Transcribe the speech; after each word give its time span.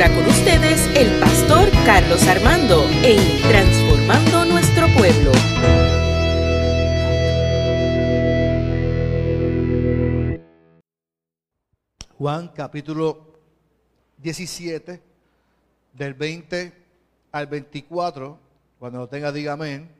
ahora 0.00 0.14
con 0.14 0.28
ustedes 0.28 0.86
el 0.96 1.18
pastor 1.18 1.68
Carlos 1.84 2.24
Armando 2.28 2.84
en 3.02 3.42
Transformando 3.42 4.44
Nuestro 4.44 4.86
Pueblo. 4.96 5.32
Juan 12.16 12.46
capítulo 12.54 13.40
17, 14.18 15.02
del 15.94 16.14
20 16.14 16.72
al 17.32 17.48
24, 17.48 18.38
cuando 18.78 19.00
lo 19.00 19.08
tenga 19.08 19.32
diga 19.32 19.54
amén. 19.54 19.90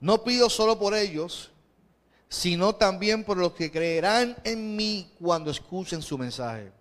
No 0.00 0.24
pido 0.24 0.48
solo 0.48 0.78
por 0.78 0.94
ellos, 0.94 1.50
sino 2.30 2.74
también 2.74 3.22
por 3.22 3.36
los 3.36 3.52
que 3.52 3.70
creerán 3.70 4.34
en 4.44 4.76
mí 4.76 5.12
cuando 5.20 5.50
escuchen 5.50 6.00
su 6.00 6.16
mensaje. 6.16 6.77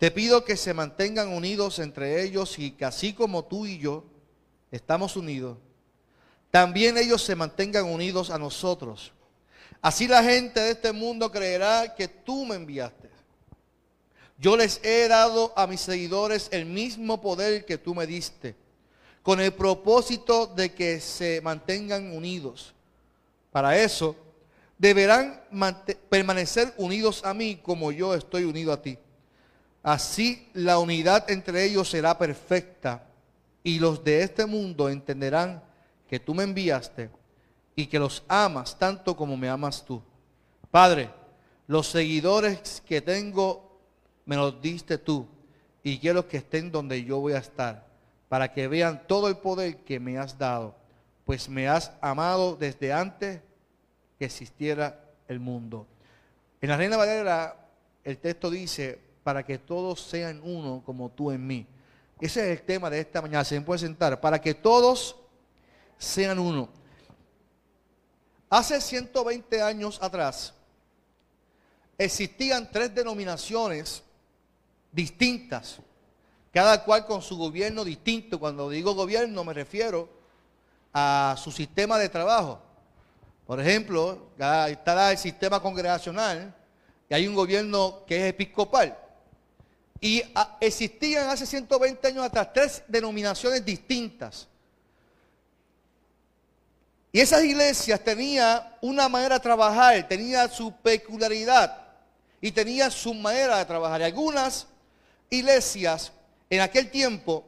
Te 0.00 0.10
pido 0.10 0.46
que 0.46 0.56
se 0.56 0.72
mantengan 0.72 1.28
unidos 1.28 1.78
entre 1.78 2.22
ellos 2.22 2.58
y 2.58 2.70
que 2.70 2.86
así 2.86 3.12
como 3.12 3.44
tú 3.44 3.66
y 3.66 3.76
yo 3.76 4.02
estamos 4.70 5.14
unidos, 5.14 5.58
también 6.50 6.96
ellos 6.96 7.22
se 7.22 7.36
mantengan 7.36 7.84
unidos 7.84 8.30
a 8.30 8.38
nosotros. 8.38 9.12
Así 9.82 10.08
la 10.08 10.22
gente 10.24 10.58
de 10.58 10.70
este 10.70 10.92
mundo 10.92 11.30
creerá 11.30 11.94
que 11.94 12.08
tú 12.08 12.46
me 12.46 12.54
enviaste. 12.54 13.10
Yo 14.38 14.56
les 14.56 14.82
he 14.82 15.06
dado 15.06 15.52
a 15.54 15.66
mis 15.66 15.82
seguidores 15.82 16.48
el 16.50 16.64
mismo 16.64 17.20
poder 17.20 17.66
que 17.66 17.76
tú 17.76 17.94
me 17.94 18.06
diste, 18.06 18.56
con 19.22 19.38
el 19.38 19.52
propósito 19.52 20.46
de 20.46 20.72
que 20.72 20.98
se 20.98 21.42
mantengan 21.42 22.16
unidos. 22.16 22.72
Para 23.50 23.76
eso, 23.76 24.16
deberán 24.78 25.42
permanecer 26.08 26.72
unidos 26.78 27.20
a 27.22 27.34
mí 27.34 27.60
como 27.62 27.92
yo 27.92 28.14
estoy 28.14 28.44
unido 28.44 28.72
a 28.72 28.80
ti. 28.80 28.96
Así 29.82 30.50
la 30.52 30.78
unidad 30.78 31.30
entre 31.30 31.64
ellos 31.64 31.88
será 31.88 32.18
perfecta 32.18 33.06
y 33.62 33.78
los 33.78 34.04
de 34.04 34.22
este 34.22 34.46
mundo 34.46 34.88
entenderán 34.88 35.62
que 36.08 36.20
tú 36.20 36.34
me 36.34 36.44
enviaste 36.44 37.10
y 37.74 37.86
que 37.86 37.98
los 37.98 38.22
amas 38.28 38.78
tanto 38.78 39.16
como 39.16 39.36
me 39.36 39.48
amas 39.48 39.84
tú. 39.84 40.02
Padre, 40.70 41.10
los 41.66 41.86
seguidores 41.86 42.82
que 42.86 43.00
tengo 43.00 43.80
me 44.26 44.36
los 44.36 44.60
diste 44.60 44.98
tú 44.98 45.26
y 45.82 45.98
quiero 45.98 46.28
que 46.28 46.38
estén 46.38 46.70
donde 46.70 47.02
yo 47.04 47.20
voy 47.20 47.32
a 47.32 47.38
estar 47.38 47.86
para 48.28 48.52
que 48.52 48.68
vean 48.68 49.06
todo 49.06 49.28
el 49.28 49.38
poder 49.38 49.78
que 49.78 49.98
me 49.98 50.18
has 50.18 50.38
dado, 50.38 50.76
pues 51.24 51.48
me 51.48 51.68
has 51.68 51.92
amado 52.00 52.54
desde 52.54 52.92
antes 52.92 53.40
que 54.18 54.26
existiera 54.26 55.00
el 55.26 55.40
mundo. 55.40 55.86
En 56.60 56.68
la 56.68 56.76
Reina 56.76 56.96
Valera 56.96 57.56
el 58.04 58.18
texto 58.18 58.50
dice, 58.50 59.09
para 59.22 59.44
que 59.44 59.58
todos 59.58 60.00
sean 60.00 60.40
uno 60.42 60.82
como 60.84 61.10
tú 61.10 61.30
en 61.30 61.46
mí. 61.46 61.66
Ese 62.20 62.52
es 62.52 62.58
el 62.58 62.66
tema 62.66 62.90
de 62.90 63.00
esta 63.00 63.22
mañana, 63.22 63.44
se 63.44 63.58
me 63.58 63.64
puede 63.64 63.78
sentar, 63.78 64.20
para 64.20 64.40
que 64.40 64.54
todos 64.54 65.16
sean 65.98 66.38
uno. 66.38 66.68
Hace 68.48 68.80
120 68.80 69.62
años 69.62 69.98
atrás 70.02 70.52
existían 71.96 72.70
tres 72.70 72.94
denominaciones 72.94 74.02
distintas, 74.90 75.78
cada 76.52 76.82
cual 76.82 77.06
con 77.06 77.22
su 77.22 77.36
gobierno 77.36 77.84
distinto. 77.84 78.40
Cuando 78.40 78.68
digo 78.70 78.94
gobierno 78.94 79.44
me 79.44 79.54
refiero 79.54 80.08
a 80.92 81.36
su 81.38 81.52
sistema 81.52 81.98
de 81.98 82.08
trabajo. 82.08 82.60
Por 83.46 83.60
ejemplo, 83.60 84.30
está 84.38 85.12
el 85.12 85.18
sistema 85.18 85.60
congregacional 85.60 86.54
y 87.08 87.14
hay 87.14 87.26
un 87.26 87.34
gobierno 87.34 88.04
que 88.06 88.16
es 88.16 88.30
episcopal. 88.30 88.96
Y 90.00 90.22
ah, 90.34 90.56
existían 90.60 91.28
hace 91.28 91.46
120 91.46 92.08
años 92.08 92.24
atrás 92.24 92.48
tres 92.52 92.82
denominaciones 92.88 93.64
distintas. 93.64 94.48
Y 97.12 97.20
esas 97.20 97.42
iglesias 97.44 98.00
tenían 98.02 98.62
una 98.80 99.08
manera 99.08 99.34
de 99.36 99.40
trabajar, 99.40 100.06
tenía 100.08 100.48
su 100.48 100.72
peculiaridad 100.72 101.76
y 102.40 102.52
tenía 102.52 102.90
su 102.90 103.12
manera 103.12 103.58
de 103.58 103.64
trabajar. 103.64 104.00
Y 104.00 104.04
algunas 104.04 104.66
iglesias 105.28 106.12
en 106.48 106.60
aquel 106.60 106.90
tiempo 106.90 107.44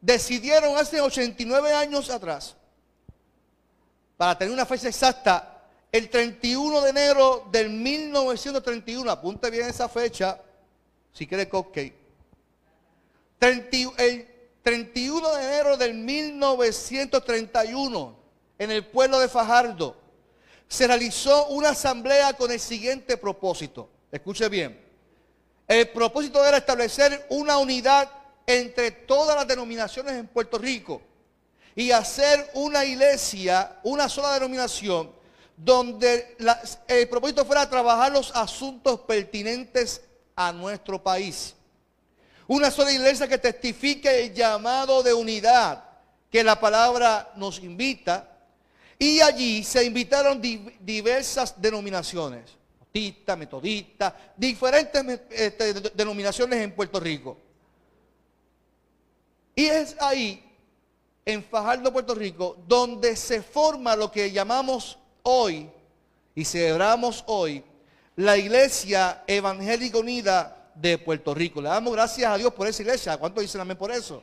decidieron 0.00 0.76
hace 0.76 1.00
89 1.00 1.72
años 1.72 2.10
atrás 2.10 2.56
para 4.22 4.38
tener 4.38 4.54
una 4.54 4.64
fecha 4.64 4.86
exacta, 4.86 5.64
el 5.90 6.08
31 6.08 6.80
de 6.82 6.90
enero 6.90 7.48
del 7.50 7.70
1931, 7.70 9.10
apunte 9.10 9.50
bien 9.50 9.68
esa 9.68 9.88
fecha, 9.88 10.40
si 11.12 11.26
quiere 11.26 11.48
cupcake. 11.48 11.94
el 13.40 14.28
31 14.62 15.34
de 15.34 15.42
enero 15.42 15.76
del 15.76 15.94
1931, 15.94 18.16
en 18.58 18.70
el 18.70 18.86
pueblo 18.86 19.18
de 19.18 19.28
Fajardo, 19.28 19.96
se 20.68 20.86
realizó 20.86 21.48
una 21.48 21.70
asamblea 21.70 22.34
con 22.34 22.50
el 22.50 22.60
siguiente 22.60 23.16
propósito. 23.16 23.88
Escuche 24.10 24.48
bien. 24.48 24.80
El 25.66 25.88
propósito 25.90 26.44
era 26.44 26.58
establecer 26.58 27.26
una 27.30 27.58
unidad 27.58 28.10
entre 28.46 28.90
todas 28.90 29.36
las 29.36 29.46
denominaciones 29.46 30.14
en 30.14 30.26
Puerto 30.26 30.58
Rico 30.58 31.00
y 31.74 31.90
hacer 31.90 32.50
una 32.54 32.84
iglesia, 32.84 33.78
una 33.82 34.08
sola 34.08 34.34
denominación, 34.34 35.10
donde 35.56 36.36
el 36.88 37.08
propósito 37.08 37.44
fuera 37.44 37.68
trabajar 37.68 38.12
los 38.12 38.34
asuntos 38.34 39.00
pertinentes 39.00 40.02
a 40.36 40.52
nuestro 40.52 41.02
país. 41.02 41.54
Una 42.46 42.70
sola 42.70 42.92
iglesia 42.92 43.28
que 43.28 43.38
testifique 43.38 44.24
el 44.24 44.34
llamado 44.34 45.02
de 45.02 45.14
unidad 45.14 45.84
que 46.32 46.42
la 46.42 46.58
palabra 46.58 47.30
nos 47.36 47.58
invita. 47.62 48.28
Y 48.98 49.20
allí 49.20 49.62
se 49.62 49.84
invitaron 49.84 50.40
diversas 50.40 51.60
denominaciones, 51.60 52.44
bautistas, 52.78 53.38
metodistas, 53.38 54.14
diferentes 54.36 55.20
este, 55.30 55.74
denominaciones 55.94 56.60
en 56.60 56.72
Puerto 56.72 56.98
Rico. 56.98 57.36
Y 59.54 59.66
es 59.66 59.96
ahí 60.00 60.42
en 61.24 61.44
Fajardo, 61.44 61.92
Puerto 61.92 62.14
Rico, 62.14 62.56
donde 62.66 63.16
se 63.16 63.42
forma 63.42 63.94
lo 63.94 64.10
que 64.10 64.30
llamamos 64.30 64.98
hoy 65.22 65.68
y 66.34 66.44
celebramos 66.44 67.24
hoy 67.26 67.62
la 68.16 68.36
Iglesia 68.36 69.24
Evangélica 69.26 69.98
Unida 69.98 70.70
de 70.74 70.98
Puerto 70.98 71.34
Rico. 71.34 71.60
Le 71.60 71.68
damos 71.68 71.92
gracias 71.92 72.30
a 72.30 72.36
Dios 72.36 72.52
por 72.52 72.66
esa 72.66 72.82
iglesia. 72.82 73.16
¿Cuánto 73.16 73.40
dicen 73.40 73.60
amén 73.60 73.76
por 73.76 73.90
eso? 73.90 74.22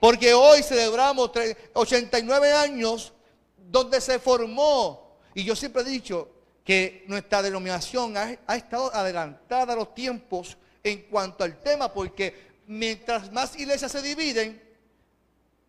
Porque 0.00 0.34
hoy 0.34 0.62
celebramos 0.62 1.30
89 1.72 2.52
años 2.52 3.12
donde 3.56 4.00
se 4.00 4.18
formó, 4.18 5.18
y 5.34 5.44
yo 5.44 5.56
siempre 5.56 5.82
he 5.82 5.86
dicho 5.86 6.28
que 6.64 7.04
nuestra 7.08 7.42
denominación 7.42 8.16
ha, 8.16 8.36
ha 8.46 8.56
estado 8.56 8.94
adelantada 8.94 9.72
a 9.72 9.76
los 9.76 9.94
tiempos 9.94 10.56
en 10.82 11.02
cuanto 11.02 11.44
al 11.44 11.58
tema, 11.60 11.92
porque 11.92 12.52
mientras 12.66 13.32
más 13.32 13.56
iglesias 13.58 13.92
se 13.92 14.02
dividen, 14.02 14.62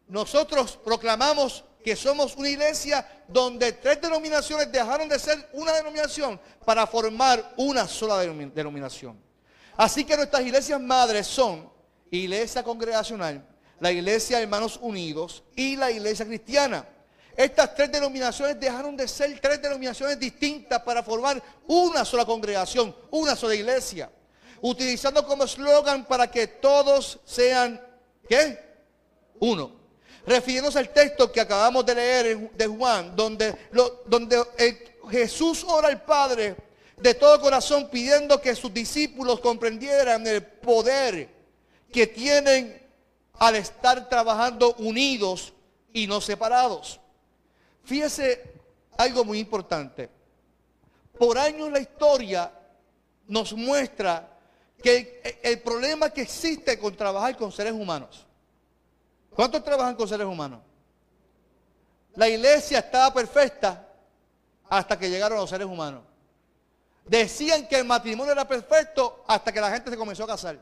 nosotros 0.08 0.78
proclamamos 0.84 1.64
que 1.84 1.96
somos 1.96 2.36
una 2.38 2.50
iglesia 2.50 3.06
donde 3.28 3.74
tres 3.74 4.02
denominaciones 4.02 4.72
dejaron 4.72 5.10
de 5.10 5.20
ser 5.20 5.50
una 5.54 5.74
denominación 5.74 6.40
para 6.66 6.88
formar 6.88 7.54
una 7.58 7.88
sola 7.88 8.20
denominación. 8.20 9.20
Así 9.76 10.06
que 10.06 10.16
nuestras 10.16 10.44
iglesias 10.44 10.80
madres 10.80 11.28
son 11.28 11.70
Iglesia 12.10 12.64
Congregacional, 12.64 13.46
la 13.80 13.92
Iglesia 13.92 14.40
Hermanos 14.40 14.80
Unidos 14.82 15.44
y 15.56 15.76
la 15.76 15.92
Iglesia 15.92 16.26
Cristiana. 16.26 16.88
Estas 17.36 17.74
tres 17.74 17.92
denominaciones 17.92 18.60
dejaron 18.60 18.96
de 18.96 19.08
ser 19.08 19.40
tres 19.42 19.62
denominaciones 19.62 20.20
distintas 20.20 20.82
para 20.84 21.02
formar 21.02 21.42
una 21.68 22.06
sola 22.06 22.26
congregación, 22.26 22.96
una 23.10 23.36
sola 23.36 23.56
iglesia. 23.56 24.12
Utilizando 24.62 25.26
como 25.26 25.44
eslogan 25.44 26.06
para 26.06 26.30
que 26.30 26.46
todos 26.46 27.20
sean, 27.26 27.82
¿qué? 28.30 28.60
Uno 29.40 29.83
refiriéndose 30.26 30.80
al 30.80 30.90
texto 30.90 31.32
que 31.32 31.42
acabamos 31.42 31.86
de 31.86 31.96
leer 31.96 32.52
de 32.52 32.68
Juan, 32.68 33.16
donde, 33.16 33.56
eh, 34.58 34.98
Jesús 35.10 35.66
ora 35.68 35.90
al 35.90 36.04
Padre 36.04 36.56
de 36.98 37.14
todo 37.14 37.42
corazón 37.42 37.90
pidiendo 37.90 38.40
que 38.40 38.56
sus 38.56 38.74
discípulos 38.74 39.40
comprendieran 39.42 40.26
el 40.26 40.42
poder 40.44 41.30
que 41.92 42.08
tienen 42.08 42.82
al 43.34 43.56
estar 43.56 44.08
trabajando 44.08 44.74
unidos 44.76 45.54
y 45.92 46.08
no 46.08 46.22
separados. 46.22 47.00
Fíjese 47.84 48.54
algo 48.98 49.26
muy 49.26 49.40
importante. 49.40 50.10
Por 51.18 51.38
años 51.38 51.70
la 51.70 51.80
historia 51.80 52.52
nos 53.28 53.54
muestra 53.54 54.30
que 54.82 55.40
el 55.44 55.60
problema 55.62 56.10
que 56.10 56.22
existe 56.22 56.80
con 56.80 56.96
trabajar 56.96 57.36
con 57.36 57.52
seres 57.52 57.74
humanos 57.74 58.26
¿Cuántos 59.36 59.64
trabajan 59.64 59.96
con 59.96 60.08
seres 60.08 60.28
humanos? 60.28 60.62
La 62.16 62.30
iglesia 62.30 62.80
estaba 62.80 63.14
perfecta 63.14 63.88
hasta 64.70 64.98
que 64.98 65.10
llegaron 65.10 65.38
los 65.38 65.50
seres 65.50 65.68
humanos. 65.68 66.04
Decían 67.06 67.68
que 67.68 67.78
el 67.78 67.86
matrimonio 67.86 68.32
era 68.32 68.48
perfecto 68.48 69.24
hasta 69.28 69.52
que 69.52 69.60
la 69.60 69.72
gente 69.72 69.90
se 69.90 69.98
comenzó 69.98 70.24
a 70.24 70.28
casar. 70.28 70.60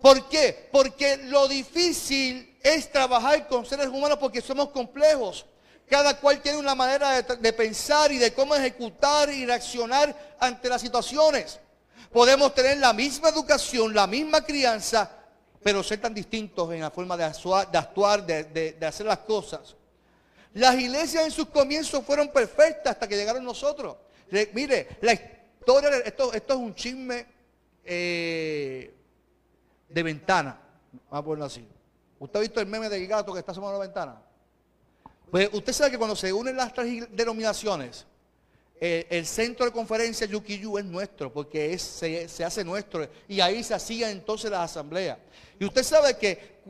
¿Por 0.00 0.28
qué? 0.28 0.68
Porque 0.70 1.16
lo 1.16 1.48
difícil 1.48 2.56
es 2.62 2.92
trabajar 2.92 3.48
con 3.48 3.66
seres 3.66 3.88
humanos 3.88 4.18
porque 4.18 4.40
somos 4.40 4.70
complejos. 4.70 5.44
Cada 5.88 6.18
cual 6.20 6.40
tiene 6.42 6.58
una 6.58 6.74
manera 6.74 7.22
de, 7.22 7.36
de, 7.36 7.52
pensar 7.54 8.12
y 8.12 8.18
de 8.18 8.34
cómo 8.34 8.54
ejecutar 8.54 9.30
y 9.30 9.46
reaccionar 9.46 10.36
ante 10.38 10.68
las 10.68 10.82
situaciones. 10.82 11.58
Podemos 12.12 12.54
tener 12.54 12.76
la 12.76 12.92
misma 12.92 13.30
educación, 13.30 13.94
la 13.94 14.06
misma 14.06 14.42
crianza, 14.42 15.10
pero 15.62 15.82
ser 15.82 16.00
tan 16.00 16.14
distintos 16.14 16.72
en 16.72 16.80
la 16.80 16.90
forma 16.90 17.16
de 17.16 17.24
actuar, 17.24 18.24
de, 18.24 18.76
hacer 18.86 19.06
las 19.06 19.18
cosas. 19.18 19.74
Las 20.54 20.74
iglesias 20.76 21.24
en 21.24 21.30
sus 21.30 21.46
comienzos 21.48 22.04
fueron 22.04 22.28
perfectas 22.28 22.92
hasta 22.92 23.06
que 23.06 23.16
llegaron 23.16 23.44
nosotros. 23.44 23.96
mire, 24.52 24.88
la 25.00 25.12
historia, 25.12 25.90
esto, 26.04 26.32
esto 26.32 26.54
es 26.54 26.58
un 26.58 26.74
chisme 26.74 27.26
eh, 27.84 28.94
de 29.88 30.02
ventana, 30.02 30.58
vamos 31.10 31.22
a 31.22 31.24
ponerlo 31.24 31.44
así. 31.44 31.66
¿Usted 32.18 32.38
ha 32.38 32.42
visto 32.42 32.60
el 32.60 32.66
meme 32.66 32.88
del 32.88 33.06
gato 33.06 33.32
que 33.32 33.40
está 33.40 33.52
asomando 33.52 33.78
la 33.78 33.84
ventana? 33.84 34.20
Pues 35.30 35.50
usted 35.52 35.72
sabe 35.72 35.90
que 35.90 35.98
cuando 35.98 36.16
se 36.16 36.32
unen 36.32 36.56
las 36.56 36.72
tres 36.72 37.06
denominaciones, 37.14 38.06
el 38.80 39.26
centro 39.26 39.66
de 39.66 39.72
conferencia 39.72 40.26
Yukiyu 40.26 40.78
es 40.78 40.84
nuestro, 40.84 41.32
porque 41.32 41.72
es, 41.72 41.82
se, 41.82 42.44
hace 42.44 42.64
nuestro, 42.64 43.08
y 43.26 43.40
ahí 43.40 43.62
se 43.64 43.74
hacían 43.74 44.10
entonces 44.10 44.50
las 44.50 44.70
asambleas. 44.70 45.18
Y 45.58 45.64
usted 45.64 45.82
sabe 45.82 46.16
que 46.16 46.60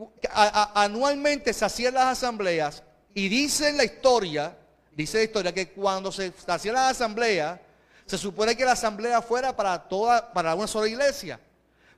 anualmente 0.73 1.53
se 1.53 1.65
hacían 1.65 1.93
las 1.93 2.05
asambleas, 2.05 2.83
y 3.13 3.29
dice 3.29 3.71
la 3.73 3.83
historia, 3.83 4.57
dice 4.95 5.17
la 5.17 5.23
historia 5.23 5.53
que 5.53 5.69
cuando 5.69 6.11
se, 6.11 6.31
se 6.31 6.51
hacían 6.51 6.75
las 6.75 6.91
asambleas, 6.91 7.59
se 8.05 8.17
supone 8.17 8.55
que 8.55 8.65
la 8.65 8.71
asamblea 8.71 9.21
fuera 9.21 9.55
para 9.55 9.87
toda, 9.87 10.33
para 10.33 10.55
una 10.55 10.65
sola 10.65 10.87
iglesia. 10.87 11.39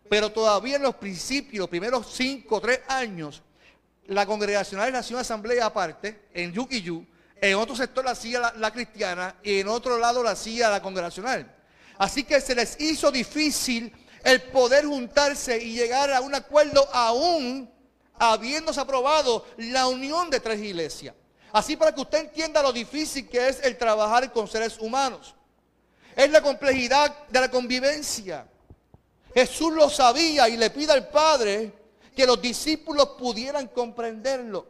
Pero 0.09 0.29
todavía 0.29 0.75
en 0.75 0.81
los 0.81 0.95
principios, 0.95 1.59
los 1.61 1.69
primeros 1.69 2.13
cinco 2.13 2.59
tres 2.59 2.81
años, 2.89 3.41
la 4.07 4.25
congregacional 4.25 4.93
hacía 4.93 5.15
una 5.15 5.21
asamblea 5.21 5.67
aparte, 5.67 6.27
en 6.33 6.51
Yukiyu, 6.51 7.05
en 7.41 7.55
otro 7.55 7.75
sector 7.75 8.05
la 8.05 8.11
hacía 8.11 8.53
la, 8.55 8.71
cristiana 8.71 9.35
y 9.41 9.61
en 9.61 9.67
otro 9.67 9.97
lado 9.97 10.21
la 10.21 10.31
hacía 10.31 10.69
la 10.69 10.79
congregacional. 10.79 11.51
Así 11.97 12.23
que 12.23 12.39
se 12.39 12.53
les 12.53 12.79
hizo 12.79 13.11
difícil 13.11 13.91
el 14.23 14.43
poder 14.43 14.85
juntarse 14.85 15.57
y 15.57 15.73
llegar 15.73 16.13
a 16.13 16.21
un 16.21 16.35
acuerdo 16.35 16.87
aún 16.93 17.67
habiéndose 18.19 18.79
aprobado 18.79 19.47
la 19.57 19.87
unión 19.87 20.29
de 20.29 20.39
tres 20.39 20.61
iglesias. 20.61 21.15
Así 21.51 21.75
para 21.75 21.93
que 21.93 22.01
usted 22.01 22.19
entienda 22.19 22.61
lo 22.61 22.71
difícil 22.71 23.27
que 23.27 23.49
es 23.49 23.59
el 23.63 23.75
trabajar 23.75 24.31
con 24.31 24.47
seres 24.47 24.77
humanos. 24.79 25.33
Es 26.15 26.29
la 26.29 26.43
complejidad 26.43 27.27
de 27.27 27.39
la 27.39 27.49
convivencia. 27.49 28.45
Jesús 29.33 29.73
lo 29.73 29.89
sabía 29.89 30.47
y 30.47 30.57
le 30.57 30.69
pide 30.69 30.91
al 30.91 31.07
Padre 31.07 31.73
que 32.15 32.27
los 32.27 32.39
discípulos 32.39 33.09
pudieran 33.17 33.67
comprenderlo. 33.69 34.67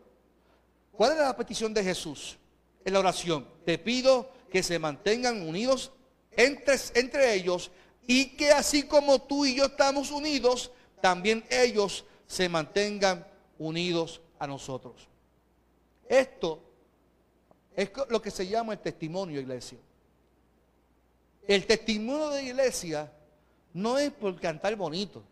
¿Cuál 0.93 1.13
era 1.13 1.25
la 1.25 1.35
petición 1.35 1.73
de 1.73 1.83
Jesús 1.83 2.37
en 2.85 2.93
la 2.93 2.99
oración? 2.99 3.47
Te 3.65 3.77
pido 3.77 4.29
que 4.51 4.63
se 4.63 4.79
mantengan 4.79 5.41
unidos 5.47 5.91
entre, 6.31 6.75
entre 6.95 7.33
ellos 7.33 7.71
y 8.07 8.35
que 8.35 8.51
así 8.51 8.83
como 8.83 9.21
tú 9.21 9.45
y 9.45 9.55
yo 9.55 9.65
estamos 9.65 10.11
unidos, 10.11 10.71
también 11.01 11.43
ellos 11.49 12.05
se 12.27 12.49
mantengan 12.49 13.25
unidos 13.57 14.21
a 14.39 14.47
nosotros. 14.47 15.07
Esto 16.07 16.61
es 17.75 17.89
lo 18.09 18.21
que 18.21 18.31
se 18.31 18.47
llama 18.47 18.73
el 18.73 18.79
testimonio, 18.79 19.39
iglesia. 19.39 19.77
El 21.47 21.65
testimonio 21.65 22.29
de 22.29 22.43
iglesia 22.43 23.11
no 23.73 23.97
es 23.97 24.11
por 24.11 24.39
cantar 24.39 24.75
bonito. 24.75 25.23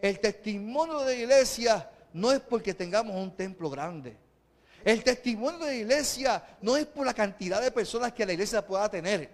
El 0.00 0.18
testimonio 0.18 1.00
de 1.00 1.20
iglesia 1.20 1.90
no 2.12 2.32
es 2.32 2.40
porque 2.40 2.74
tengamos 2.74 3.14
un 3.14 3.30
templo 3.36 3.68
grande. 3.70 4.16
El 4.84 5.04
testimonio 5.04 5.66
de 5.66 5.78
iglesia 5.78 6.42
no 6.60 6.76
es 6.76 6.86
por 6.86 7.04
la 7.04 7.14
cantidad 7.14 7.60
de 7.60 7.70
personas 7.70 8.12
que 8.12 8.24
la 8.24 8.32
iglesia 8.32 8.66
pueda 8.66 8.88
tener. 8.90 9.30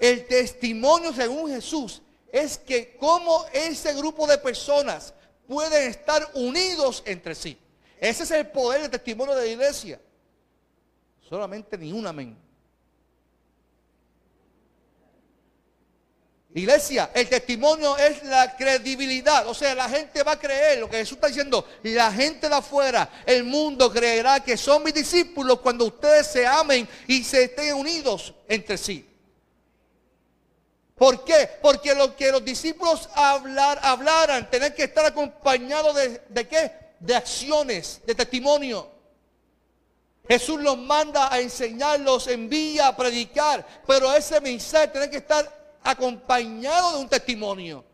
El 0.00 0.26
testimonio 0.26 1.12
según 1.12 1.50
Jesús 1.50 2.02
es 2.32 2.58
que 2.58 2.96
cómo 2.96 3.44
ese 3.52 3.94
grupo 3.94 4.26
de 4.26 4.38
personas 4.38 5.14
pueden 5.46 5.88
estar 5.88 6.28
unidos 6.34 7.02
entre 7.06 7.34
sí. 7.34 7.56
Ese 8.00 8.24
es 8.24 8.30
el 8.32 8.48
poder 8.48 8.82
del 8.82 8.90
testimonio 8.90 9.34
de 9.34 9.46
la 9.46 9.50
iglesia. 9.52 10.00
Solamente 11.28 11.78
ni 11.78 11.92
un 11.92 12.06
amén. 12.06 12.36
Iglesia, 16.56 17.10
el 17.12 17.28
testimonio 17.28 17.96
es 17.96 18.22
la 18.22 18.56
credibilidad. 18.56 19.48
O 19.48 19.54
sea, 19.54 19.74
la 19.74 19.88
gente 19.88 20.22
va 20.22 20.32
a 20.32 20.38
creer 20.38 20.78
lo 20.78 20.88
que 20.88 20.98
Jesús 20.98 21.16
está 21.16 21.26
diciendo. 21.26 21.66
La 21.82 22.12
gente 22.12 22.48
de 22.48 22.54
afuera, 22.54 23.10
el 23.26 23.42
mundo 23.42 23.90
creerá 23.90 24.38
que 24.38 24.56
son 24.56 24.84
mis 24.84 24.94
discípulos 24.94 25.58
cuando 25.58 25.86
ustedes 25.86 26.28
se 26.28 26.46
amen 26.46 26.88
y 27.08 27.24
se 27.24 27.44
estén 27.44 27.74
unidos 27.74 28.32
entre 28.48 28.78
sí. 28.78 29.04
¿Por 30.94 31.24
qué? 31.24 31.50
Porque 31.60 31.92
lo 31.92 32.14
que 32.14 32.30
los 32.30 32.44
discípulos 32.44 33.08
hablar, 33.14 33.80
hablaran, 33.82 34.48
tener 34.48 34.76
que 34.76 34.84
estar 34.84 35.04
acompañados 35.04 35.96
de, 35.96 36.22
de 36.28 36.46
qué? 36.46 36.70
De 37.00 37.16
acciones, 37.16 38.00
de 38.06 38.14
testimonio. 38.14 38.88
Jesús 40.28 40.60
los 40.60 40.78
manda 40.78 41.34
a 41.34 41.40
enseñar, 41.40 41.98
los 41.98 42.28
envía 42.28 42.86
a 42.86 42.96
predicar, 42.96 43.66
pero 43.88 44.14
ese 44.14 44.40
mensaje 44.40 44.86
tiene 44.86 45.10
que 45.10 45.16
estar 45.16 45.63
acompañado 45.84 46.94
de 46.94 46.98
un 46.98 47.08
testimonio. 47.08 47.84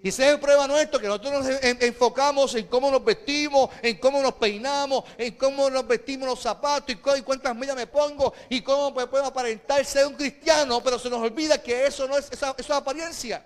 Y 0.00 0.10
ese 0.10 0.30
es 0.30 0.38
prueba 0.38 0.68
nuestro, 0.68 1.00
que 1.00 1.08
nosotros 1.08 1.44
nos 1.44 1.64
enfocamos 1.82 2.54
en 2.54 2.66
cómo 2.68 2.88
nos 2.88 3.04
vestimos, 3.04 3.70
en 3.82 3.96
cómo 3.98 4.22
nos 4.22 4.34
peinamos, 4.34 5.02
en 5.16 5.34
cómo 5.34 5.68
nos 5.68 5.84
vestimos 5.88 6.28
los 6.28 6.40
zapatos 6.40 6.94
y, 6.94 7.22
cuántas 7.22 7.56
medias 7.56 7.74
me 7.74 7.88
pongo 7.88 8.32
y 8.48 8.60
cómo 8.60 8.94
podemos 8.94 9.32
aparentar 9.32 9.84
ser 9.84 10.06
un 10.06 10.14
cristiano, 10.14 10.80
pero 10.84 11.00
se 11.00 11.10
nos 11.10 11.20
olvida 11.20 11.60
que 11.60 11.86
eso 11.86 12.06
no 12.06 12.16
es 12.16 12.30
esa 12.30 12.76
apariencia. 12.76 13.44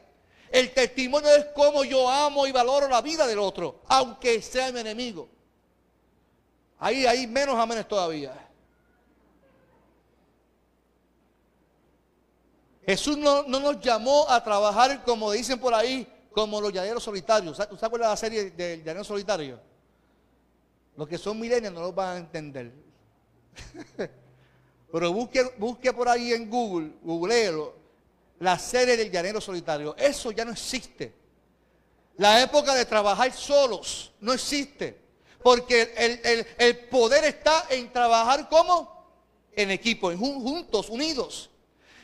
El 0.51 0.75
testimonio 0.75 1.35
es 1.35 1.47
cómo 1.55 1.85
yo 1.85 2.11
amo 2.11 2.47
y 2.47 2.53
valoro 2.53 2.87
la 2.87 3.01
vida 3.01 3.27
del 3.27 3.39
otro, 3.39 3.81
aunque 3.89 4.43
sea 4.43 4.71
mi 4.71 4.81
enemigo. 4.81 5.31
Ahí 6.79 7.07
hay 7.07 7.27
menos 7.27 7.59
amenes 7.59 7.89
todavía. 7.89 8.35
Jesús 12.85 13.17
no, 13.17 13.45
nos 13.45 13.81
llamó 13.81 14.29
a 14.29 14.43
trabajar 14.43 15.05
como 15.05 15.31
dicen 15.31 15.59
por 15.59 15.73
ahí, 15.73 16.07
como 16.33 16.61
los 16.61 16.73
llaneros 16.73 17.03
solitarios. 17.03 17.59
¿Usted 17.59 17.77
se 17.79 17.87
acuerda 17.87 18.07
de 18.07 18.13
la 18.13 18.17
serie 18.17 18.51
del 18.51 18.83
llanero 18.83 19.05
solitario? 19.05 19.61
Los 20.97 21.09
que 21.09 21.17
son 21.17 21.39
milenios 21.39 21.73
no 21.73 21.81
lo 21.81 21.93
van 21.93 22.17
a 22.17 22.19
entender. 22.19 22.73
Pero 24.93 25.13
busque, 25.13 25.43
busque 25.59 25.93
por 25.93 26.09
ahí 26.09 26.33
en 26.33 26.51
Google, 26.51 26.93
googleelo, 27.03 27.75
la 28.41 28.59
serie 28.59 28.97
del 28.97 29.11
llanero 29.11 29.41
solitario. 29.41 29.95
Eso 29.97 30.33
ya 30.33 30.45
no 30.45 30.53
existe. 30.53 31.15
La 32.17 32.43
época 32.43 32.75
de 32.75 32.85
trabajar 32.85 33.33
solos 33.33 34.13
no 34.21 34.33
existe. 34.33 35.01
Porque 35.43 35.95
el, 35.97 36.47
el 36.59 36.79
poder 36.89 37.25
está 37.25 37.67
en 37.71 37.93
trabajar 37.93 38.49
como 38.49 39.03
en 39.55 39.71
equipo, 39.71 40.11
en, 40.11 40.19
juntos, 40.19 40.89
unidos. 40.89 41.51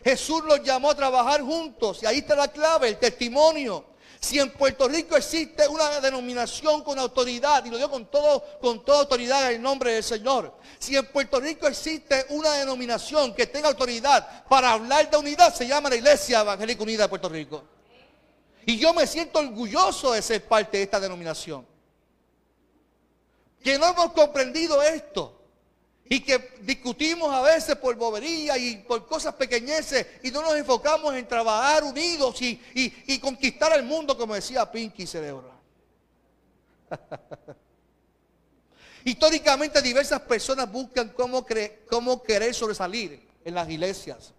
Jesús 0.09 0.43
los 0.45 0.63
llamó 0.63 0.91
a 0.91 0.95
trabajar 0.95 1.43
juntos 1.43 2.03
y 2.03 2.07
ahí 2.07 2.19
está 2.19 2.35
la 2.35 2.49
clave, 2.49 2.89
el 2.89 2.97
testimonio. 2.97 3.85
Si 4.19 4.39
en 4.39 4.51
Puerto 4.51 4.89
Rico 4.89 5.15
existe 5.19 5.69
una 5.69 6.01
denominación 6.01 6.83
con 6.83 6.99
autoridad, 6.99 7.63
y 7.67 7.69
lo 7.69 7.77
digo 7.77 7.91
con, 7.91 8.07
todo, 8.07 8.43
con 8.59 8.83
toda 8.83 9.01
autoridad 9.01 9.51
en 9.51 9.57
el 9.57 9.63
nombre 9.63 9.93
del 9.93 10.03
Señor, 10.03 10.55
si 10.79 10.97
en 10.97 11.05
Puerto 11.13 11.39
Rico 11.39 11.69
existe 11.69 12.25
una 12.31 12.55
denominación 12.55 13.35
que 13.35 13.47
tenga 13.47 13.69
autoridad 13.69 14.47
para 14.47 14.73
hablar 14.73 15.11
de 15.11 15.19
unidad, 15.19 15.55
se 15.55 15.69
llama 15.69 15.91
la 15.91 15.97
Iglesia 15.97 16.41
Evangélica 16.41 16.83
Unida 16.83 17.03
de 17.03 17.09
Puerto 17.11 17.29
Rico. 17.29 17.65
Y 18.65 18.79
yo 18.79 18.95
me 18.95 19.07
siento 19.07 19.41
orgulloso 19.41 20.13
de 20.13 20.23
ser 20.23 20.43
parte 20.49 20.79
de 20.79 20.85
esta 20.85 20.99
denominación. 20.99 21.67
Que 23.63 23.79
no 23.79 23.87
hemos 23.87 24.13
comprendido 24.13 24.83
esto 24.83 25.38
y 26.09 26.21
que 26.21 26.55
discutimos 26.63 27.33
a 27.35 27.43
veces 27.43 27.77
por 27.77 27.95
bobería 27.97 28.57
y 28.57 28.77
por 28.77 29.07
cosas 29.07 29.35
pequeñeces 29.35 30.07
y 30.23 30.31
no 30.31 30.41
nos 30.43 30.55
enfocamos 30.57 31.15
en 31.15 31.29
trabajar 31.29 31.85
unidos 31.85 32.41
y, 32.41 33.19
conquistar 33.19 33.73
el 33.77 33.83
mundo, 33.85 34.17
como 34.17 34.35
decía 34.35 34.71
Pinky 34.71 35.07
Cerebro. 35.07 35.53
Históricamente 39.05 39.83
diversas 39.83 40.21
personas 40.23 40.71
buscan 40.71 41.11
cómo, 41.11 41.47
cómo 41.89 42.23
querer 42.23 42.55
sobresalir 42.55 43.29
en 43.45 43.55
las 43.55 43.69
iglesias 43.69 44.33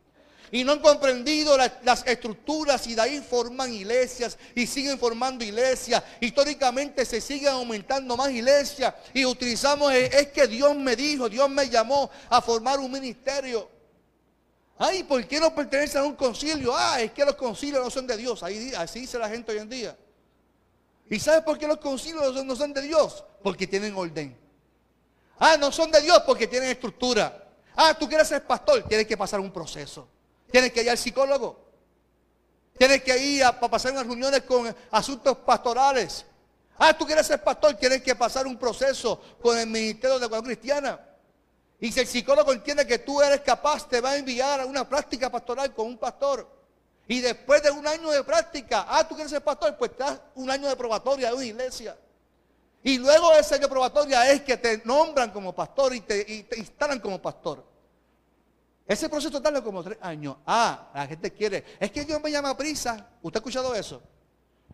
y 0.51 0.63
no 0.63 0.73
han 0.73 0.79
comprendido 0.79 1.57
las 1.57 2.05
estructuras 2.05 2.85
y 2.87 2.95
de 2.95 3.01
ahí 3.01 3.19
forman 3.21 3.73
iglesias 3.73 4.37
y 4.55 4.65
siguen 4.65 4.97
formando 4.97 5.43
iglesias. 5.43 6.03
Históricamente 6.19 7.05
se 7.05 7.21
siguen 7.21 7.49
aumentando 7.49 8.15
más 8.17 8.31
iglesias 8.31 8.93
y 9.13 9.25
utilizamos, 9.25 9.91
eh, 9.91 10.09
es 10.11 10.27
que 10.27 10.47
Dios 10.47 10.75
me 10.75 10.95
dijo, 10.95 11.29
Dios 11.29 11.49
me 11.49 11.69
llamó 11.69 12.09
a 12.29 12.41
formar 12.41 12.79
un 12.79 12.91
ministerio. 12.91 13.69
Ay, 14.77 15.03
¿por 15.03 15.27
qué 15.27 15.39
no 15.39 15.53
pertenecen 15.53 16.01
a 16.01 16.05
un 16.05 16.15
concilio? 16.15 16.73
Ah, 16.75 17.01
es 17.01 17.11
que 17.11 17.25
los 17.25 17.35
concilios 17.35 17.83
no 17.83 17.89
son 17.89 18.07
de 18.07 18.15
Dios. 18.15 18.41
Ahí, 18.43 18.71
así 18.77 19.01
dice 19.01 19.19
la 19.19 19.27
gente 19.27 19.51
hoy 19.51 19.57
en 19.57 19.69
día. 19.69 19.97
¿Y 21.09 21.19
sabes 21.19 21.41
por 21.41 21.57
qué 21.57 21.67
los 21.67 21.77
concilios 21.77 22.45
no 22.45 22.55
son 22.55 22.71
de 22.73 22.81
Dios? 22.81 23.25
Porque 23.43 23.67
tienen 23.67 23.93
orden. 23.95 24.37
Ah, 25.37 25.57
no 25.57 25.71
son 25.71 25.91
de 25.91 26.01
Dios 26.01 26.21
porque 26.25 26.47
tienen 26.47 26.69
estructura. 26.69 27.45
Ah, 27.75 27.95
tú 27.97 28.07
quieres 28.07 28.27
ser 28.27 28.45
pastor, 28.45 28.83
tienes 28.83 29.07
que 29.07 29.17
pasar 29.17 29.39
un 29.39 29.51
proceso. 29.51 30.07
Tienes 30.51 30.71
que 30.71 30.83
ir 30.83 30.89
al 30.89 30.97
psicólogo. 30.97 31.69
Tienes 32.77 33.03
que 33.03 33.17
ir 33.17 33.43
a, 33.43 33.59
pasar 33.59 33.91
unas 33.91 34.05
reuniones 34.05 34.43
con 34.43 34.73
asuntos 34.91 35.37
pastorales. 35.39 36.25
Ah, 36.77 36.97
tú 36.97 37.05
quieres 37.05 37.27
ser 37.27 37.43
pastor, 37.43 37.73
tienes 37.73 38.01
que 38.01 38.15
pasar 38.15 38.47
un 38.47 38.57
proceso 38.57 39.21
con 39.41 39.57
el 39.57 39.67
Ministerio 39.67 40.17
de 40.17 40.25
Educación 40.25 40.45
Cristiana. 40.45 40.99
Y 41.81 41.91
si 41.91 41.99
el 41.99 42.07
psicólogo 42.07 42.53
entiende 42.53 42.87
que 42.87 42.99
tú 42.99 43.21
eres 43.21 43.41
capaz, 43.41 43.87
te 43.87 43.99
va 44.01 44.11
a 44.11 44.17
enviar 44.17 44.61
a 44.61 44.65
una 44.65 44.87
práctica 44.87 45.29
pastoral 45.29 45.73
con 45.73 45.87
un 45.87 45.97
pastor. 45.97 46.49
Y 47.07 47.21
después 47.21 47.63
de 47.63 47.71
un 47.71 47.87
año 47.87 48.11
de 48.11 48.23
práctica, 48.23 48.85
ah, 48.87 49.07
tú 49.07 49.15
quieres 49.15 49.31
ser 49.31 49.41
pastor, 49.41 49.75
pues 49.77 49.97
te 49.97 50.03
das 50.03 50.19
un 50.35 50.49
año 50.49 50.67
de 50.67 50.75
probatoria 50.75 51.29
de 51.29 51.33
una 51.33 51.45
iglesia. 51.45 51.97
Y 52.83 52.97
luego 52.97 53.33
ese 53.33 53.55
año 53.55 53.63
de 53.63 53.69
probatoria 53.69 54.31
es 54.31 54.41
que 54.41 54.57
te 54.57 54.81
nombran 54.85 55.31
como 55.31 55.53
pastor 55.53 55.95
y 55.95 56.01
te, 56.01 56.45
instalan 56.55 56.99
como 56.99 57.21
pastor. 57.21 57.65
Ese 58.89 59.07
proceso 59.07 59.39
tarda 59.39 59.63
como 59.63 59.83
tres 59.83 59.99
años. 60.01 60.37
Ah, 60.47 60.89
la 60.95 61.05
gente 61.05 61.31
quiere. 61.31 61.63
Es 61.79 61.91
que 61.91 62.03
Dios 62.03 62.19
me 62.23 62.31
llama 62.31 62.49
a 62.49 62.57
prisa. 62.57 63.07
¿Usted 63.21 63.37
ha 63.37 63.41
escuchado 63.41 63.75
eso? 63.75 64.01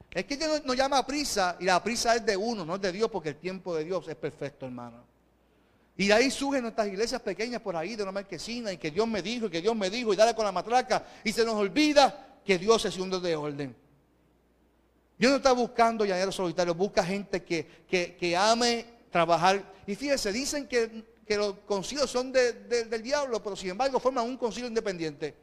Es 0.10 0.24
que 0.24 0.38
Dios 0.38 0.63
nos 0.63 0.77
llama 0.77 1.00
a 1.00 1.05
prisa 1.05 1.57
y 1.60 1.65
la 1.65 1.84
prisa 1.84 2.15
es 2.15 2.25
de 2.25 2.38
uno, 2.38 2.63
no 2.63 2.75
es 2.75 2.81
de 2.81 2.93
Dios, 2.93 3.12
porque 3.12 3.29
el 3.29 3.36
tiempo 3.36 3.75
de 3.75 3.84
Dios 3.84 4.07
es 4.07 4.15
perfecto, 4.15 4.67
hermano. 4.67 5.03
Y 5.98 6.07
de 6.07 6.13
ahí 6.13 6.31
surgen 6.31 6.62
nuestras 6.62 6.88
iglesias 6.88 7.22
pequeñas 7.22 7.62
por 7.62 7.75
ahí 7.75 7.98
de 7.98 8.03
una 8.03 8.13
marquesina 8.13 8.72
y 8.72 8.77
que 8.77 8.89
Dios 8.89 9.05
me 9.05 9.22
dijo 9.22 9.48
y 9.48 9.50
que 9.50 9.62
Dios 9.62 9.75
me 9.75 9.89
dijo 9.89 10.13
y 10.13 10.15
dale 10.15 10.34
con 10.34 10.45
la 10.45 10.53
matraca 10.53 11.05
y 11.22 11.34
se 11.34 11.43
nos 11.43 11.55
olvida 11.55 12.39
que 12.45 12.57
Dios 12.57 12.86
es 12.86 12.98
un 12.98 13.10
Dios 13.10 13.22
de 13.22 13.36
orden. 13.36 13.75
Dios 15.17 15.29
no 15.29 15.38
está 15.38 15.51
buscando 15.51 16.05
llaneros 16.05 16.36
solitarios, 16.36 16.77
busca 16.77 17.03
gente 17.03 17.43
que, 17.43 17.86
que, 18.17 18.38
ame 18.38 18.86
trabajar. 19.12 19.62
Y 19.86 19.95
fíjese, 19.95 20.31
dicen 20.31 20.67
que, 20.67 21.03
los 21.27 21.55
concilios 21.65 22.10
son 22.10 22.32
del 22.32 23.01
diablo, 23.01 23.41
pero 23.41 23.55
sin 23.55 23.72
embargo 23.72 24.00
forman 24.00 24.25
un 24.25 24.38
concilio 24.38 24.67
independiente. 24.67 25.36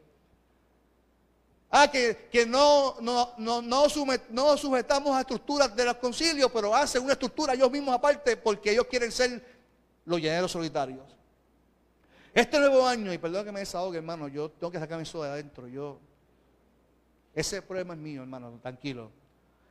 Ah, 1.75 1.91
que, 1.91 2.29
que 2.31 2.45
no, 2.45 2.97
no, 3.01 3.33
no, 3.39 3.63
no, 3.63 3.89
sujetamos 3.89 5.17
a 5.17 5.21
estructuras 5.21 5.75
de 5.75 5.87
los 5.87 5.97
concilios, 5.97 6.51
pero 6.53 6.75
hacen 6.75 7.03
una 7.03 7.15
estructura 7.15 7.55
ellos 7.55 7.71
mismos 7.71 7.95
aparte 7.95 8.37
porque 8.37 8.73
ellos 8.73 8.87
quieren 8.87 9.11
ser 9.11 9.43
los 10.05 10.21
llaneros 10.21 10.53
solitarios. 10.53 11.01
Este 12.35 12.59
nuevo 12.59 12.87
año, 12.87 13.13
y 13.13 13.19
perdón 13.19 13.47
que 13.47 13.53
me 13.53 13.61
desahogue, 13.61 13.97
hermano, 13.97 14.29
yo 14.29 14.51
tengo 14.51 14.71
que 14.71 14.79
sacarme 14.79 15.03
eso 15.03 15.23
de 15.23 15.31
adentro. 15.31 15.67
Yo, 15.67 15.99
ese 17.35 17.63
problema 17.63 17.95
es 17.95 18.01
mío, 18.01 18.23
hermano, 18.23 18.59
tranquilo. 18.61 19.11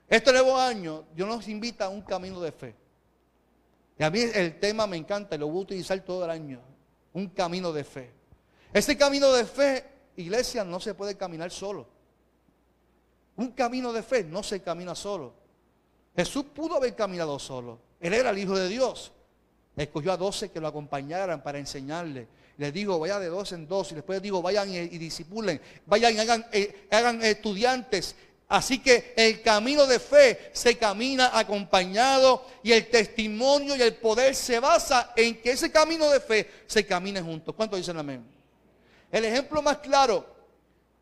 Este 0.09 0.31
nuevo 0.31 0.57
año, 0.57 1.05
Dios 1.15 1.27
nos 1.27 1.47
invita 1.47 1.85
a 1.85 1.89
un 1.89 2.01
camino 2.01 2.41
de 2.41 2.51
fe. 2.51 2.75
Y 4.01 4.03
a 4.03 4.09
mí 4.09 4.19
el 4.19 4.59
tema 4.59 4.87
me 4.87 4.97
encanta 4.97 5.35
y 5.35 5.37
lo 5.37 5.47
voy 5.47 5.59
a 5.59 5.61
utilizar 5.61 5.99
todo 5.99 6.25
el 6.25 6.31
año. 6.31 6.59
Un 7.13 7.27
camino 7.27 7.71
de 7.71 7.83
fe. 7.83 8.09
Ese 8.73 8.97
camino 8.97 9.31
de 9.31 9.45
fe, 9.45 9.85
iglesia, 10.15 10.63
no 10.63 10.79
se 10.79 10.95
puede 10.95 11.15
caminar 11.15 11.51
solo. 11.51 11.87
Un 13.35 13.51
camino 13.51 13.93
de 13.93 14.01
fe 14.01 14.23
no 14.23 14.41
se 14.41 14.59
camina 14.63 14.95
solo. 14.95 15.35
Jesús 16.15 16.45
pudo 16.45 16.77
haber 16.77 16.95
caminado 16.95 17.37
solo. 17.37 17.77
Él 17.99 18.15
era 18.15 18.31
el 18.31 18.39
Hijo 18.39 18.57
de 18.57 18.69
Dios. 18.69 19.11
Escogió 19.75 20.13
a 20.13 20.17
doce 20.17 20.49
que 20.49 20.59
lo 20.59 20.67
acompañaran 20.67 21.43
para 21.43 21.59
enseñarle. 21.59 22.27
Les 22.57 22.73
digo, 22.73 22.97
vaya 22.97 23.19
de 23.19 23.27
dos 23.27 23.51
en 23.51 23.67
dos. 23.67 23.91
Y 23.91 23.95
después 23.95 24.19
digo, 24.19 24.41
vayan 24.41 24.67
y, 24.73 24.97
disipulen. 24.97 25.61
Vayan 25.85 26.15
y 26.15 26.17
hagan, 26.17 26.47
eh, 26.51 26.87
hagan 26.89 27.21
estudiantes. 27.21 28.15
Así 28.51 28.79
que 28.79 29.13
el 29.15 29.41
camino 29.41 29.87
de 29.87 29.97
fe 29.97 30.49
se 30.51 30.77
camina 30.77 31.39
acompañado 31.39 32.45
y 32.61 32.73
el 32.73 32.89
testimonio 32.89 33.77
y 33.77 33.81
el 33.81 33.95
poder 33.95 34.35
se 34.35 34.59
basa 34.59 35.13
en 35.15 35.41
que 35.41 35.51
ese 35.51 35.71
camino 35.71 36.09
de 36.09 36.19
fe 36.19 36.51
se 36.67 36.85
camine 36.85 37.21
juntos. 37.21 37.55
¿Cuántos 37.55 37.79
dicen 37.79 37.97
amén? 37.97 38.25
El 39.09 39.23
ejemplo 39.23 39.61
más 39.61 39.77
claro 39.77 40.25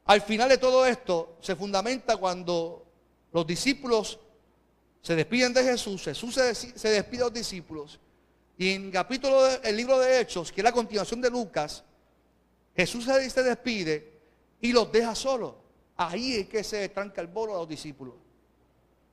al 0.06 0.22
final 0.22 0.48
de 0.48 0.60
todo 0.60 0.86
esto 0.86 1.38
se 1.42 1.56
fundamenta 1.56 2.18
cuando 2.18 2.86
los 3.34 3.48
discípulos 3.48 4.20
se 5.02 5.16
despiden 5.16 5.52
de 5.52 5.64
Jesús, 5.64 6.04
Jesús 6.04 6.36
se, 6.36 6.90
despide 6.90 7.18
de 7.18 7.26
los 7.26 7.34
discípulos 7.34 8.00
y 8.60 8.74
en 8.74 8.92
capítulo 8.92 9.44
del 9.58 9.76
libro 9.76 9.98
de 9.98 10.20
Hechos, 10.20 10.52
que 10.52 10.62
es 10.62 10.66
la 10.66 10.72
continuación 10.72 11.20
de 11.20 11.32
Lucas, 11.32 11.84
Jesús 12.76 13.06
se 13.06 13.44
despide 13.44 14.14
y 14.62 14.72
los 14.72 14.92
deja 14.92 15.16
solos. 15.16 15.56
Ahí 16.02 16.36
es 16.36 16.48
que 16.48 16.64
se 16.64 16.88
tranca 16.88 17.20
el 17.20 17.28
bolo 17.28 17.54
a 17.54 17.58
los 17.58 17.68
discípulos. 17.68 18.14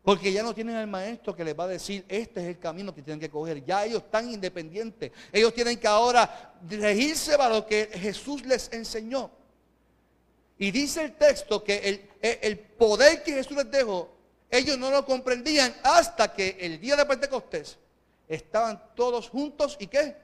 Porque 0.04 0.32
ya 0.32 0.44
no 0.44 0.54
tienen 0.54 0.76
al 0.76 0.86
maestro 0.86 1.34
que 1.34 1.42
les 1.42 1.58
va 1.58 1.64
a 1.64 1.66
decir, 1.66 2.04
este 2.06 2.40
es 2.40 2.46
el 2.46 2.60
camino 2.60 2.94
que 2.94 3.02
tienen 3.02 3.18
que 3.18 3.28
coger. 3.28 3.64
Ya 3.64 3.84
ellos 3.84 4.04
están 4.04 4.30
independientes. 4.30 5.10
Ellos 5.32 5.52
tienen 5.52 5.80
que 5.80 5.88
ahora 5.88 6.54
regirse 6.70 7.36
para 7.36 7.56
lo 7.56 7.66
que 7.66 7.90
Jesús 7.92 8.46
les 8.46 8.72
enseñó. 8.72 9.32
Y 10.58 10.70
dice 10.70 11.02
el 11.02 11.16
texto 11.16 11.64
que 11.64 11.76
el, 12.22 12.38
el 12.40 12.56
poder 12.56 13.24
que 13.24 13.32
Jesús 13.32 13.56
les 13.56 13.68
dejó, 13.68 14.08
ellos 14.48 14.78
no 14.78 14.88
lo 14.88 15.04
comprendían 15.04 15.74
hasta 15.82 16.32
que 16.32 16.56
el 16.60 16.80
día 16.80 16.94
de 16.94 17.04
Pentecostés 17.04 17.78
estaban 18.28 18.80
todos 18.94 19.28
juntos 19.28 19.76
y 19.80 19.88
qué? 19.88 20.14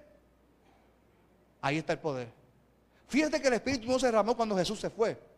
Ahí 1.61 1.79
está 1.79 1.95
el 1.95 1.99
poder. 1.99 2.29
Fíjate 3.09 3.43
que 3.43 3.49
el 3.49 3.55
Espíritu 3.55 3.89
no 3.89 3.99
se 3.99 4.07
derramó 4.07 4.37
cuando 4.37 4.57
Jesús 4.57 4.79
se 4.79 4.91
fue. 4.91 5.32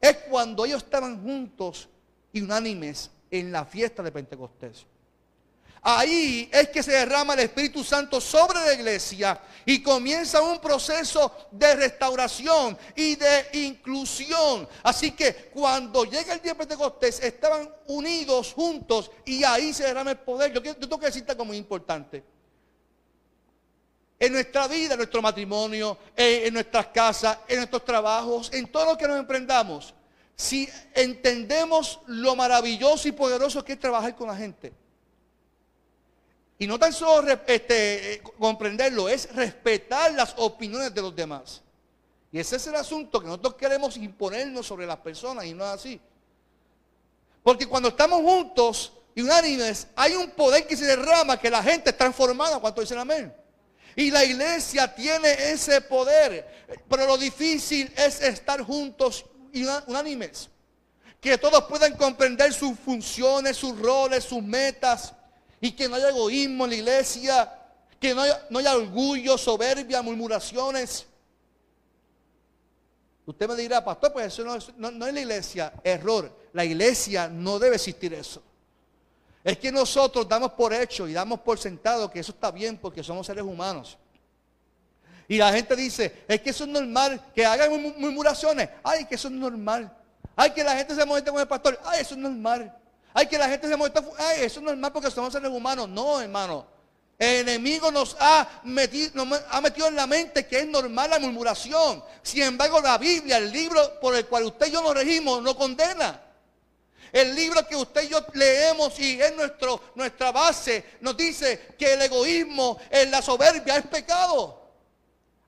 Es 0.00 0.16
cuando 0.28 0.64
ellos 0.64 0.82
estaban 0.82 1.22
juntos 1.22 1.88
y 2.32 2.40
unánimes 2.40 3.10
en 3.30 3.52
la 3.52 3.64
fiesta 3.64 4.02
de 4.02 4.12
Pentecostés. 4.12 4.86
Ahí 5.82 6.48
es 6.52 6.68
que 6.68 6.82
se 6.82 6.92
derrama 6.92 7.34
el 7.34 7.40
Espíritu 7.40 7.84
Santo 7.84 8.20
sobre 8.20 8.58
la 8.58 8.74
iglesia 8.74 9.40
y 9.64 9.82
comienza 9.82 10.42
un 10.42 10.58
proceso 10.58 11.32
de 11.52 11.74
restauración 11.76 12.76
y 12.96 13.16
de 13.16 13.46
inclusión. 13.52 14.68
Así 14.82 15.12
que 15.12 15.50
cuando 15.52 16.04
llega 16.04 16.34
el 16.34 16.42
día 16.42 16.52
de 16.52 16.58
Pentecostés 16.58 17.20
estaban 17.20 17.70
unidos 17.86 18.52
juntos 18.54 19.10
y 19.24 19.44
ahí 19.44 19.72
se 19.72 19.84
derrama 19.84 20.10
el 20.10 20.18
poder. 20.18 20.52
Yo, 20.52 20.62
tengo 20.76 20.98
que 20.98 21.06
decirte 21.06 21.36
como 21.36 21.54
importante. 21.54 22.24
En 24.18 24.32
nuestra 24.32 24.66
vida, 24.66 24.94
en 24.94 24.98
nuestro 24.98 25.22
matrimonio, 25.22 25.96
en 26.16 26.52
nuestras 26.52 26.88
casas, 26.88 27.38
en 27.46 27.58
nuestros 27.58 27.84
trabajos, 27.84 28.50
en 28.52 28.66
todo 28.66 28.86
lo 28.86 28.98
que 28.98 29.06
nos 29.06 29.18
emprendamos, 29.18 29.94
si 30.34 30.68
entendemos 30.94 32.00
lo 32.06 32.34
maravilloso 32.34 33.06
y 33.08 33.12
poderoso 33.12 33.64
que 33.64 33.74
es 33.74 33.78
trabajar 33.78 34.16
con 34.16 34.28
la 34.28 34.36
gente 34.36 34.72
y 36.58 36.66
no 36.66 36.78
tan 36.78 36.92
solo 36.92 37.30
este, 37.46 38.14
eh, 38.14 38.22
comprenderlo, 38.38 39.08
es 39.08 39.32
respetar 39.32 40.12
las 40.12 40.34
opiniones 40.38 40.92
de 40.92 41.00
los 41.00 41.14
demás. 41.14 41.62
Y 42.32 42.40
ese 42.40 42.56
es 42.56 42.66
el 42.66 42.74
asunto 42.74 43.20
que 43.20 43.26
nosotros 43.26 43.54
queremos 43.54 43.96
imponernos 43.96 44.66
sobre 44.66 44.84
las 44.84 44.98
personas 44.98 45.44
y 45.44 45.54
no 45.54 45.64
es 45.64 45.70
así. 45.70 46.00
Porque 47.44 47.66
cuando 47.66 47.90
estamos 47.90 48.20
juntos 48.22 48.92
y 49.14 49.22
unánimes, 49.22 49.86
hay 49.94 50.14
un 50.14 50.30
poder 50.30 50.66
que 50.66 50.76
se 50.76 50.84
derrama, 50.84 51.38
que 51.38 51.48
la 51.48 51.62
gente 51.62 51.90
es 51.90 51.96
transformada 51.96 52.58
cuando 52.58 52.80
dicen 52.80 52.98
amén. 52.98 53.34
Y 53.98 54.12
la 54.12 54.24
iglesia 54.24 54.94
tiene 54.94 55.32
ese 55.50 55.80
poder. 55.80 56.46
Pero 56.88 57.04
lo 57.04 57.18
difícil 57.18 57.92
es 57.96 58.20
estar 58.20 58.62
juntos 58.62 59.24
y 59.52 59.64
unánimes. 59.88 60.48
Que 61.20 61.36
todos 61.36 61.64
puedan 61.64 61.96
comprender 61.96 62.52
sus 62.52 62.78
funciones, 62.78 63.56
sus 63.56 63.76
roles, 63.76 64.22
sus 64.22 64.40
metas 64.40 65.12
y 65.60 65.72
que 65.72 65.88
no 65.88 65.96
haya 65.96 66.10
egoísmo 66.10 66.62
en 66.62 66.70
la 66.70 66.76
iglesia, 66.76 67.52
que 67.98 68.14
no 68.14 68.22
haya, 68.60 68.76
orgullo, 68.76 69.36
soberbia, 69.36 70.00
murmuraciones. 70.00 71.04
Usted 73.26 73.48
me 73.48 73.56
dirá, 73.56 73.84
pastor, 73.84 74.12
pues 74.12 74.26
eso 74.26 74.44
no, 74.44 74.54
es 75.08 75.12
la 75.12 75.20
iglesia. 75.20 75.72
Error. 75.82 76.32
La 76.52 76.64
iglesia 76.64 77.26
no 77.26 77.58
debe 77.58 77.74
existir 77.74 78.14
eso. 78.14 78.44
Es 79.48 79.56
que 79.56 79.72
nosotros 79.72 80.28
damos 80.28 80.52
por 80.52 80.74
hecho 80.74 81.08
y 81.08 81.14
damos 81.14 81.40
por 81.40 81.58
sentado 81.58 82.10
que 82.10 82.20
eso 82.20 82.32
está 82.32 82.50
bien 82.50 82.76
porque 82.76 83.02
somos 83.02 83.26
seres 83.26 83.42
humanos. 83.42 83.96
Y 85.26 85.38
la 85.38 85.50
gente 85.50 85.74
dice, 85.74 86.22
es 86.28 86.42
que 86.42 86.50
eso 86.50 86.64
es 86.64 86.70
normal, 86.70 87.18
que 87.34 87.46
hagan 87.46 87.72
murmuraciones. 87.96 88.68
Ay, 88.84 89.06
que 89.06 89.14
eso 89.14 89.28
es 89.28 89.32
normal. 89.32 89.90
Ay, 90.36 90.50
que 90.50 90.62
la 90.62 90.76
gente 90.76 90.94
se 90.94 91.02
moleste 91.06 91.30
con 91.30 91.40
el 91.40 91.48
pastor. 91.48 91.80
Ay, 91.82 92.02
eso 92.02 92.12
es 92.12 92.20
normal. 92.20 92.76
Ay, 93.14 93.26
que 93.26 93.38
la 93.38 93.48
gente 93.48 93.66
se 93.66 93.74
molesta. 93.74 94.04
Ay, 94.18 94.40
eso 94.42 94.60
es 94.60 94.66
normal 94.66 94.92
porque 94.92 95.10
somos 95.10 95.32
seres 95.32 95.50
humanos. 95.50 95.88
No, 95.88 96.20
hermano. 96.20 96.66
El 97.18 97.48
enemigo 97.48 97.90
nos 97.90 98.18
ha, 98.20 98.60
metido, 98.64 99.24
ha 99.48 99.60
metido 99.62 99.86
en 99.86 99.96
la 99.96 100.06
mente 100.06 100.46
que 100.46 100.58
es 100.58 100.66
normal 100.66 101.08
la 101.08 101.18
murmuración. 101.18 102.04
Sin 102.22 102.42
embargo, 102.42 102.82
la 102.82 102.98
Biblia, 102.98 103.38
el 103.38 103.50
libro 103.50 103.98
por 103.98 104.14
el 104.14 104.26
cual 104.26 104.44
usted 104.44 104.66
y 104.66 104.72
yo 104.72 104.82
nos 104.82 104.92
regimos, 104.92 105.42
no 105.42 105.56
condena. 105.56 106.27
El 107.12 107.34
libro 107.34 107.66
que 107.66 107.76
usted 107.76 108.04
y 108.04 108.08
yo 108.08 108.24
leemos 108.34 108.98
y 108.98 109.20
es 109.20 109.34
nuestro, 109.34 109.80
nuestra 109.94 110.32
base, 110.32 110.84
nos 111.00 111.16
dice 111.16 111.74
que 111.78 111.94
el 111.94 112.02
egoísmo, 112.02 112.78
en 112.90 113.10
la 113.10 113.22
soberbia 113.22 113.76
es 113.76 113.86
pecado. 113.86 114.58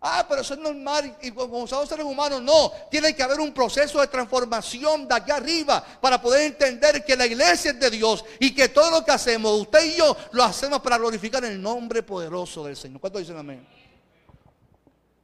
Ah, 0.02 0.24
pero 0.26 0.40
eso 0.40 0.54
es 0.54 0.60
normal 0.60 1.14
y 1.20 1.30
como 1.30 1.66
somos 1.66 1.86
seres 1.86 2.06
humanos, 2.06 2.40
no. 2.40 2.72
Tiene 2.90 3.14
que 3.14 3.22
haber 3.22 3.38
un 3.38 3.52
proceso 3.52 4.00
de 4.00 4.06
transformación 4.06 5.06
de 5.06 5.14
aquí 5.14 5.30
arriba 5.30 5.84
para 6.00 6.20
poder 6.22 6.42
entender 6.42 7.04
que 7.04 7.16
la 7.16 7.26
iglesia 7.26 7.72
es 7.72 7.80
de 7.80 7.90
Dios 7.90 8.24
y 8.38 8.54
que 8.54 8.70
todo 8.70 8.90
lo 8.90 9.04
que 9.04 9.10
hacemos, 9.10 9.60
usted 9.60 9.84
y 9.84 9.96
yo, 9.96 10.16
lo 10.32 10.42
hacemos 10.42 10.80
para 10.80 10.96
glorificar 10.96 11.44
el 11.44 11.60
nombre 11.60 12.02
poderoso 12.02 12.64
del 12.64 12.76
Señor. 12.76 12.98
¿Cuántos 12.98 13.20
dicen 13.20 13.36
amén? 13.36 13.79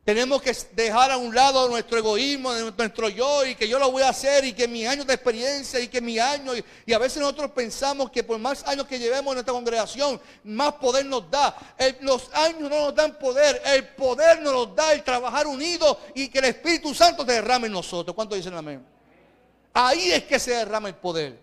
Tenemos 0.06 0.40
que 0.40 0.56
dejar 0.76 1.10
a 1.10 1.16
un 1.16 1.34
lado 1.34 1.68
nuestro 1.68 1.98
egoísmo, 1.98 2.52
nuestro 2.78 3.08
yo 3.08 3.44
y 3.44 3.56
que 3.56 3.68
yo 3.68 3.76
lo 3.76 3.90
voy 3.90 4.04
a 4.04 4.10
hacer 4.10 4.44
y 4.44 4.52
que 4.52 4.68
mis 4.68 4.86
años 4.86 5.04
de 5.04 5.14
experiencia 5.14 5.80
y 5.80 5.88
que 5.88 6.00
mi 6.00 6.16
año 6.16 6.52
y, 6.86 6.92
a 6.92 6.98
veces 6.98 7.20
nosotros 7.20 7.50
pensamos 7.50 8.12
que 8.12 8.22
por 8.22 8.38
más 8.38 8.64
años 8.68 8.86
que 8.86 9.00
llevemos 9.00 9.32
en 9.32 9.34
nuestra 9.34 9.52
congregación, 9.52 10.20
más 10.44 10.74
poder 10.74 11.06
nos 11.06 11.28
da. 11.28 11.56
los 12.02 12.32
años 12.34 12.70
no 12.70 12.82
nos 12.82 12.94
dan 12.94 13.18
poder, 13.18 13.60
el 13.64 13.88
poder 13.96 14.40
nos 14.42 14.52
lo 14.52 14.66
da 14.66 14.92
el 14.92 15.02
trabajar 15.02 15.48
unidos 15.48 15.98
y 16.14 16.28
que 16.28 16.38
el 16.38 16.44
Espíritu 16.44 16.94
Santo 16.94 17.26
se 17.26 17.32
derrame 17.32 17.66
en 17.66 17.72
nosotros. 17.72 18.14
¿Cuántos 18.14 18.38
dicen 18.38 18.54
amén? 18.54 18.86
Ahí 19.74 20.12
es 20.12 20.22
que 20.22 20.38
se 20.38 20.52
derrama 20.52 20.86
el 20.86 20.94
poder. 20.94 21.36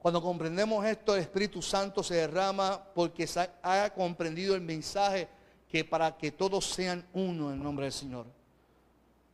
Cuando 0.00 0.20
comprendemos 0.20 0.84
esto, 0.84 1.14
el 1.14 1.22
Espíritu 1.22 1.62
Santo 1.62 2.02
se 2.02 2.16
derrama 2.16 2.78
porque 2.94 3.26
ha 3.62 3.88
comprendido 3.94 4.54
el 4.54 4.60
mensaje 4.60 5.34
que 5.70 5.84
para 5.84 6.16
que 6.16 6.32
todos 6.32 6.66
sean 6.66 7.06
uno 7.12 7.52
en 7.52 7.62
nombre 7.62 7.86
del 7.86 7.92
Señor. 7.92 8.26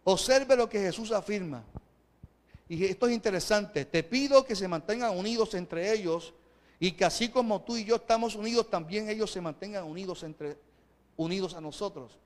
Observe 0.04 0.56
lo 0.56 0.68
que 0.68 0.80
Jesús 0.80 1.12
afirma. 1.12 1.62
Y 2.68 2.84
esto 2.84 3.06
es 3.06 3.12
interesante. 3.12 3.84
Te 3.84 4.02
pido 4.02 4.44
que 4.44 4.56
se 4.56 4.66
mantengan 4.66 5.16
unidos 5.16 5.54
entre 5.54 5.92
ellos 5.92 6.32
y 6.80 6.92
que 6.92 7.04
así 7.04 7.28
como 7.28 7.60
tú 7.62 7.76
y 7.76 7.84
yo 7.84 7.96
estamos 7.96 8.34
unidos, 8.34 8.68
también 8.68 9.08
ellos 9.08 9.30
se 9.30 9.40
mantengan 9.40 9.84
unidos 9.84 10.22
entre 10.22 10.58
unidos 11.16 11.54
a 11.54 11.60
nosotros. 11.60 12.18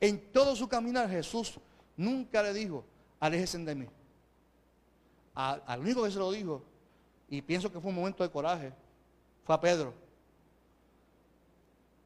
En 0.00 0.32
todo 0.32 0.54
su 0.54 0.68
caminar 0.68 1.08
Jesús 1.08 1.54
nunca 1.96 2.42
le 2.42 2.52
dijo, 2.52 2.84
aléjense 3.20 3.58
de 3.58 3.74
mí. 3.74 3.86
al 5.34 5.80
único 5.80 6.02
que 6.02 6.10
se 6.10 6.18
lo 6.18 6.30
dijo, 6.30 6.62
y 7.30 7.42
pienso 7.42 7.70
que 7.70 7.80
fue 7.80 7.90
un 7.90 7.96
momento 7.96 8.22
de 8.22 8.30
coraje, 8.30 8.72
fue 9.44 9.54
a 9.54 9.60
Pedro. 9.60 9.94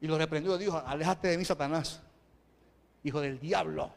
Y 0.03 0.07
lo 0.07 0.17
reprendió 0.17 0.57
y 0.57 0.59
dijo, 0.59 0.83
aléjate 0.85 1.29
de 1.29 1.37
mí, 1.37 1.45
Satanás, 1.45 2.01
hijo 3.05 3.21
del 3.21 3.39
diablo. 3.39 3.89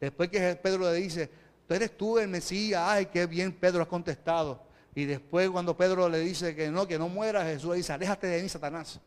Después 0.00 0.30
que 0.30 0.56
Pedro 0.56 0.90
le 0.90 0.94
dice, 0.94 1.30
tú 1.68 1.74
eres 1.74 1.94
tú 1.98 2.18
el 2.18 2.26
Mesías, 2.26 2.82
ay, 2.82 3.06
qué 3.12 3.26
bien 3.26 3.52
Pedro 3.52 3.82
ha 3.82 3.86
contestado. 3.86 4.62
Y 4.94 5.04
después 5.04 5.50
cuando 5.50 5.76
Pedro 5.76 6.08
le 6.08 6.20
dice 6.20 6.56
que 6.56 6.70
no, 6.70 6.88
que 6.88 6.98
no 6.98 7.10
muera, 7.10 7.44
Jesús 7.44 7.72
le 7.72 7.76
dice, 7.76 7.92
aléjate 7.92 8.26
de 8.26 8.42
mí, 8.42 8.48
Satanás. 8.48 8.98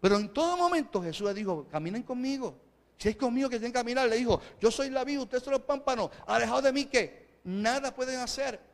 Pero 0.00 0.16
en 0.16 0.30
todo 0.30 0.56
momento 0.56 1.00
Jesús 1.00 1.28
le 1.28 1.34
dijo, 1.34 1.68
caminen 1.70 2.02
conmigo. 2.02 2.56
Si 2.98 3.10
es 3.10 3.14
conmigo 3.14 3.48
que 3.48 3.60
tienen 3.60 3.70
que 3.70 3.78
caminar, 3.78 4.08
le 4.08 4.16
dijo, 4.16 4.40
yo 4.60 4.68
soy 4.72 4.90
la 4.90 5.04
vida, 5.04 5.22
ustedes 5.22 5.44
son 5.44 5.52
los 5.52 5.62
pámpanos, 5.62 6.10
alejados 6.26 6.64
de 6.64 6.72
mí 6.72 6.86
que 6.86 7.38
nada 7.44 7.94
pueden 7.94 8.18
hacer. 8.18 8.73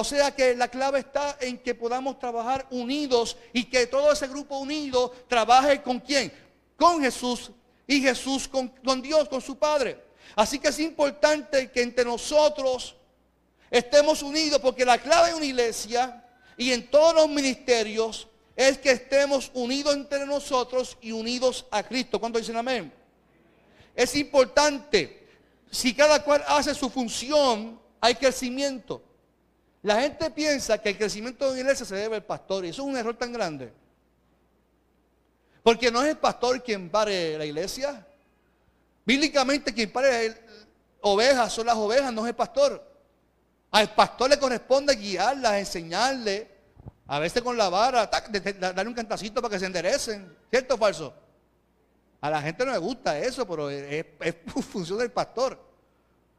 O 0.00 0.04
sea 0.04 0.32
que 0.32 0.54
la 0.54 0.68
clave 0.68 1.00
está 1.00 1.38
en 1.40 1.58
que 1.58 1.74
podamos 1.74 2.20
trabajar 2.20 2.68
unidos 2.70 3.36
y 3.52 3.64
que 3.64 3.88
todo 3.88 4.12
ese 4.12 4.28
grupo 4.28 4.58
unido 4.58 5.12
trabaje 5.26 5.82
con 5.82 5.98
quién? 5.98 6.32
Con 6.76 7.02
Jesús 7.02 7.50
y 7.84 8.00
Jesús 8.00 8.46
con, 8.46 9.02
Dios, 9.02 9.28
con 9.28 9.40
su 9.40 9.58
Padre. 9.58 10.00
Así 10.36 10.60
que 10.60 10.68
es 10.68 10.78
importante 10.78 11.72
que 11.72 11.82
entre 11.82 12.04
nosotros 12.04 12.94
estemos 13.72 14.22
unidos 14.22 14.60
porque 14.60 14.84
la 14.84 14.98
clave 14.98 15.30
de 15.30 15.34
una 15.34 15.46
iglesia 15.46 16.24
y 16.56 16.70
en 16.70 16.88
todos 16.88 17.16
los 17.16 17.28
ministerios 17.28 18.28
es 18.54 18.78
que 18.78 18.92
estemos 18.92 19.50
unidos 19.52 19.96
entre 19.96 20.24
nosotros 20.26 20.96
y 21.00 21.10
unidos 21.10 21.66
a 21.72 21.82
Cristo. 21.82 22.20
¿Cuánto 22.20 22.38
dicen 22.38 22.56
amén? 22.56 22.92
Es 23.96 24.14
importante, 24.14 25.26
si 25.72 25.92
cada 25.92 26.22
cual 26.22 26.44
hace 26.46 26.72
su 26.72 26.88
función, 26.88 27.80
hay 28.00 28.14
crecimiento. 28.14 29.02
La 29.82 30.00
gente 30.00 30.30
piensa 30.30 30.78
que 30.78 30.90
el 30.90 30.98
crecimiento 30.98 31.46
de 31.46 31.52
una 31.52 31.60
iglesia 31.60 31.86
se 31.86 31.94
debe 31.94 32.16
al 32.16 32.24
pastor 32.24 32.64
y 32.64 32.70
eso 32.70 32.82
es 32.82 32.88
un 32.88 32.96
error 32.96 33.16
tan 33.16 33.32
grande. 33.32 33.72
Porque 35.62 35.90
no 35.90 36.02
es 36.02 36.08
el 36.08 36.16
pastor 36.16 36.62
quien 36.62 36.90
pare 36.90 37.38
la 37.38 37.44
iglesia. 37.44 38.06
Bíblicamente 39.04 39.72
quien 39.72 39.92
pare 39.92 40.36
ovejas 41.00 41.52
son 41.52 41.66
las 41.66 41.76
ovejas, 41.76 42.12
no 42.12 42.22
es 42.22 42.30
el 42.30 42.36
pastor. 42.36 42.84
Al 43.70 43.94
pastor 43.94 44.30
le 44.30 44.38
corresponde 44.38 44.96
guiarlas, 44.96 45.54
enseñarle, 45.54 46.50
a 47.06 47.18
veces 47.18 47.42
con 47.42 47.56
la 47.56 47.68
vara, 47.68 48.06
darle 48.06 48.88
un 48.88 48.94
cantacito 48.94 49.40
para 49.40 49.52
que 49.52 49.60
se 49.60 49.66
enderecen. 49.66 50.36
¿Cierto 50.50 50.74
o 50.74 50.78
falso? 50.78 51.14
A 52.20 52.30
la 52.30 52.42
gente 52.42 52.64
no 52.64 52.72
le 52.72 52.78
gusta 52.78 53.18
eso, 53.18 53.46
pero 53.46 53.70
es 53.70 54.04
función 54.70 54.98
del 54.98 55.10
pastor. 55.10 55.67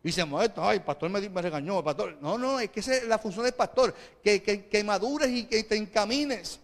Y 0.03 0.11
se 0.11 0.23
mueve, 0.23 0.53
ay, 0.57 0.77
el 0.77 0.83
pastor 0.83 1.09
me, 1.09 1.41
regañó, 1.41 1.83
pastor. 1.83 2.17
No, 2.21 2.37
no, 2.37 2.59
es 2.59 2.69
que 2.69 2.79
esa 2.79 2.95
es 2.95 3.03
la 3.03 3.19
función 3.19 3.43
del 3.43 3.53
pastor, 3.53 3.93
que, 4.23 4.41
que, 4.41 4.83
madures 4.83 5.29
y 5.29 5.43
que 5.43 5.63
te 5.63 5.75
encamines. 5.75 6.59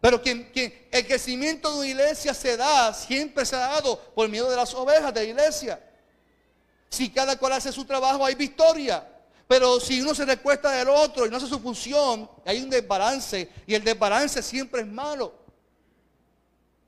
Pero 0.00 0.22
que, 0.22 0.88
el 0.92 1.06
crecimiento 1.06 1.70
de 1.72 1.78
una 1.78 1.86
iglesia 1.88 2.32
se 2.32 2.56
da, 2.56 2.94
siempre 2.94 3.44
se 3.44 3.56
ha 3.56 3.60
dado 3.60 3.98
por 4.14 4.28
miedo 4.28 4.48
de 4.48 4.56
las 4.56 4.72
ovejas 4.74 5.12
de 5.12 5.20
la 5.20 5.26
iglesia. 5.26 5.82
Si 6.88 7.10
cada 7.10 7.36
cual 7.36 7.54
hace 7.54 7.72
su 7.72 7.84
trabajo, 7.84 8.24
hay 8.24 8.36
victoria. 8.36 9.04
Pero 9.48 9.80
si 9.80 10.00
uno 10.00 10.14
se 10.14 10.24
recuesta 10.24 10.70
del 10.70 10.88
otro 10.88 11.26
y 11.26 11.30
no 11.30 11.38
hace 11.38 11.48
su 11.48 11.58
función, 11.58 12.30
hay 12.44 12.62
un 12.62 12.70
desbalance. 12.70 13.50
Y 13.66 13.74
el 13.74 13.82
desbalance 13.82 14.42
siempre 14.42 14.82
es 14.82 14.86
malo. 14.86 15.34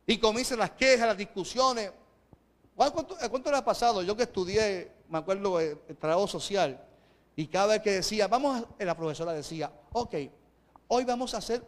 Y 0.07 0.17
comienzan 0.19 0.61
las 0.61 0.71
quejas, 0.71 1.09
las 1.09 1.17
discusiones. 1.17 1.91
¿Cuánto, 2.77 3.17
¿Cuánto, 3.29 3.51
le 3.51 3.57
ha 3.57 3.65
pasado? 3.65 4.03
Yo 4.03 4.17
que 4.17 4.23
estudié 4.23 4.98
me 5.09 5.19
acuerdo, 5.19 5.61
el, 5.61 5.79
trabajo 5.99 6.27
social, 6.27 6.81
y 7.37 7.47
cada 7.47 7.67
vez 7.69 7.83
que 7.83 7.93
decía, 7.93 8.27
vamos, 8.29 8.67
la 8.79 8.97
profesora 8.97 9.33
decía, 9.33 9.71
ok, 9.93 10.15
hoy 10.89 11.05
vamos 11.05 11.35
a 11.35 11.39
hacer, 11.39 11.63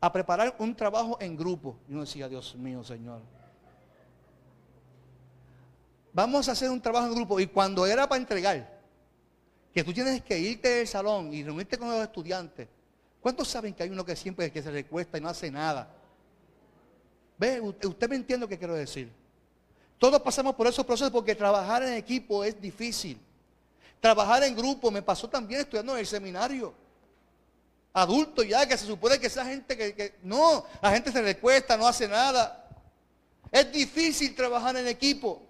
a 0.00 0.12
preparar 0.12 0.54
un 0.58 0.74
trabajo 0.74 1.18
en 1.20 1.36
grupo. 1.36 1.76
Y 1.88 1.92
uno 1.92 2.02
decía, 2.02 2.28
Dios 2.28 2.54
mío, 2.54 2.84
Señor. 2.84 3.20
Vamos 6.12 6.48
a 6.48 6.52
hacer 6.52 6.70
un 6.70 6.80
trabajo 6.80 7.08
en 7.08 7.14
grupo. 7.14 7.40
Y 7.40 7.46
cuando 7.48 7.86
era 7.86 8.08
para 8.08 8.20
entregar, 8.20 8.80
que 9.72 9.84
tú 9.84 9.92
tienes 9.92 10.22
que 10.22 10.38
irte 10.38 10.68
del 10.68 10.86
salón 10.86 11.32
y 11.32 11.42
reunirte 11.42 11.78
con 11.78 11.88
los 11.88 12.02
estudiantes. 12.02 12.68
¿Cuántos 13.20 13.48
saben 13.48 13.74
que 13.74 13.82
hay 13.82 13.90
uno 13.90 14.04
que 14.04 14.16
siempre 14.16 14.50
que 14.50 14.62
se 14.62 14.70
recuesta 14.70 15.18
y 15.18 15.20
no 15.20 15.28
hace 15.28 15.50
nada? 15.50 15.92
¿Ve? 17.38 17.60
Usted 17.60 18.08
me 18.08 18.16
entiende 18.16 18.44
lo 18.44 18.48
que 18.48 18.58
quiero 18.58 18.74
decir. 18.74 19.12
Todos 20.00 20.22
pasamos 20.22 20.54
por 20.54 20.66
esos 20.66 20.86
procesos 20.86 21.12
porque 21.12 21.34
trabajar 21.34 21.82
en 21.82 21.92
equipo 21.92 22.42
es 22.42 22.58
difícil. 22.58 23.20
Trabajar 24.00 24.42
en 24.44 24.56
grupo 24.56 24.90
me 24.90 25.02
pasó 25.02 25.28
también 25.28 25.60
estudiando 25.60 25.92
en 25.92 25.98
el 25.98 26.06
seminario. 26.06 26.72
Adulto 27.92 28.42
ya, 28.42 28.66
que 28.66 28.78
se 28.78 28.86
supone 28.86 29.20
que 29.20 29.26
esa 29.26 29.44
gente 29.44 29.76
que, 29.76 30.14
no, 30.22 30.64
la 30.80 30.90
gente 30.90 31.12
se 31.12 31.22
le 31.22 31.36
cuesta, 31.36 31.76
no 31.76 31.86
hace 31.86 32.08
nada. 32.08 32.66
Es 33.52 33.70
difícil 33.70 34.34
trabajar 34.34 34.74
en 34.78 34.88
equipo. 34.88 35.42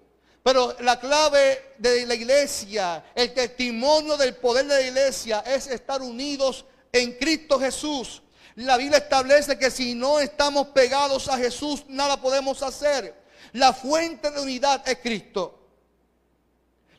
Pero 0.42 0.74
la 0.80 0.98
clave 0.98 1.74
de 1.78 2.04
la 2.04 2.16
iglesia, 2.16 3.04
el 3.14 3.32
testimonio 3.32 4.16
del 4.16 4.34
poder 4.34 4.66
de 4.66 4.74
la 4.74 4.88
iglesia 4.88 5.44
es 5.46 5.68
estar 5.68 6.02
unidos 6.02 6.64
en 6.90 7.12
Cristo 7.18 7.60
Jesús. 7.60 8.20
La 8.56 8.76
Biblia 8.76 8.98
establece 8.98 9.56
que 9.56 9.70
si 9.70 9.94
no 9.94 10.18
estamos 10.18 10.66
pegados 10.70 11.28
a 11.28 11.38
Jesús, 11.38 11.84
nada 11.86 12.20
podemos 12.20 12.60
hacer. 12.64 13.20
La 13.52 13.72
fuente 13.72 14.30
de 14.30 14.40
unidad 14.40 14.86
es 14.88 14.98
Cristo. 14.98 15.58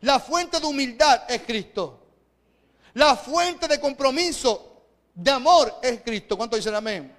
La 0.02 0.20
fuente 0.20 0.60
de 0.60 0.66
humildad 0.66 1.24
es 1.30 1.42
Cristo. 1.44 2.00
La 2.94 3.16
fuente 3.16 3.68
de 3.68 3.80
compromiso, 3.80 4.84
de 5.14 5.32
amor 5.32 5.80
es 5.82 6.02
Cristo. 6.02 6.36
¿Cuánto 6.36 6.56
dicen 6.56 6.76
amén? 6.76 7.16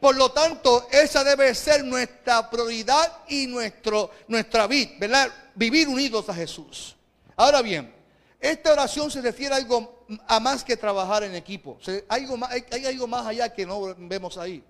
Por 0.00 0.16
lo 0.16 0.32
tanto, 0.32 0.86
esa 0.90 1.24
debe 1.24 1.54
ser 1.54 1.84
nuestra 1.84 2.50
prioridad 2.50 3.20
y 3.28 3.46
nuestro, 3.46 4.10
nuestra 4.28 4.66
vida, 4.66 4.92
¿verdad? 4.98 5.32
Vivir 5.54 5.88
unidos 5.88 6.28
a 6.28 6.34
Jesús. 6.34 6.94
Ahora 7.36 7.62
bien, 7.62 7.94
esta 8.38 8.72
oración 8.72 9.10
se 9.10 9.22
refiere 9.22 9.54
a 9.54 9.56
algo 9.56 10.04
a 10.26 10.40
más 10.40 10.62
que 10.62 10.76
trabajar 10.76 11.22
en 11.22 11.34
equipo. 11.34 11.78
Hay 12.08 12.24
algo 12.24 12.38
hay 12.70 12.86
algo 12.86 13.06
más 13.06 13.26
allá 13.26 13.52
que 13.52 13.64
no 13.64 13.94
vemos 13.96 14.36
ahí. 14.36 14.62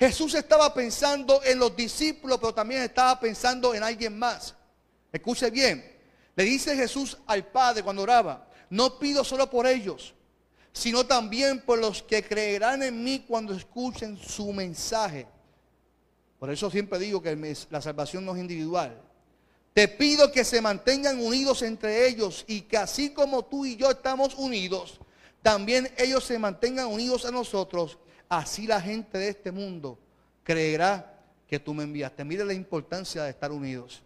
Jesús 0.00 0.32
estaba 0.34 0.72
pensando 0.72 1.44
en 1.44 1.58
los 1.58 1.76
discípulos, 1.76 2.38
pero 2.40 2.54
también 2.54 2.80
estaba 2.80 3.20
pensando 3.20 3.74
en 3.74 3.82
alguien 3.82 4.18
más. 4.18 4.54
Escuche 5.12 5.50
bien. 5.50 5.84
Le 6.34 6.42
dice 6.42 6.74
Jesús 6.74 7.18
al 7.26 7.46
Padre 7.48 7.82
cuando 7.82 8.02
oraba, 8.02 8.48
no 8.70 8.98
pido 8.98 9.22
solo 9.22 9.50
por 9.50 9.66
ellos, 9.66 10.14
sino 10.72 11.04
también 11.04 11.60
por 11.60 11.78
los 11.78 12.02
que 12.02 12.22
creerán 12.22 12.82
en 12.82 13.04
mí 13.04 13.26
cuando 13.28 13.52
escuchen 13.52 14.16
su 14.16 14.50
mensaje. 14.54 15.26
Por 16.38 16.50
eso 16.50 16.70
siempre 16.70 16.98
digo 16.98 17.20
que 17.20 17.56
la 17.68 17.82
salvación 17.82 18.24
no 18.24 18.34
es 18.34 18.40
individual. 18.40 18.98
Te 19.74 19.86
pido 19.86 20.32
que 20.32 20.44
se 20.44 20.62
mantengan 20.62 21.20
unidos 21.20 21.60
entre 21.60 22.08
ellos 22.08 22.46
y 22.48 22.62
que 22.62 22.78
así 22.78 23.10
como 23.10 23.44
tú 23.44 23.66
y 23.66 23.76
yo 23.76 23.90
estamos 23.90 24.34
unidos, 24.36 24.98
también 25.42 25.92
ellos 25.98 26.24
se 26.24 26.38
mantengan 26.38 26.86
unidos 26.86 27.26
a 27.26 27.30
nosotros 27.30 27.98
Así 28.30 28.68
la 28.68 28.80
gente 28.80 29.18
de 29.18 29.28
este 29.28 29.50
mundo 29.50 29.98
creerá 30.44 31.18
que 31.48 31.58
tú 31.58 31.74
me 31.74 31.82
enviaste. 31.82 32.24
Mire 32.24 32.44
la 32.44 32.54
importancia 32.54 33.24
de 33.24 33.30
estar 33.30 33.50
unidos. 33.50 34.02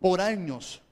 Por 0.00 0.20
años, 0.20 0.82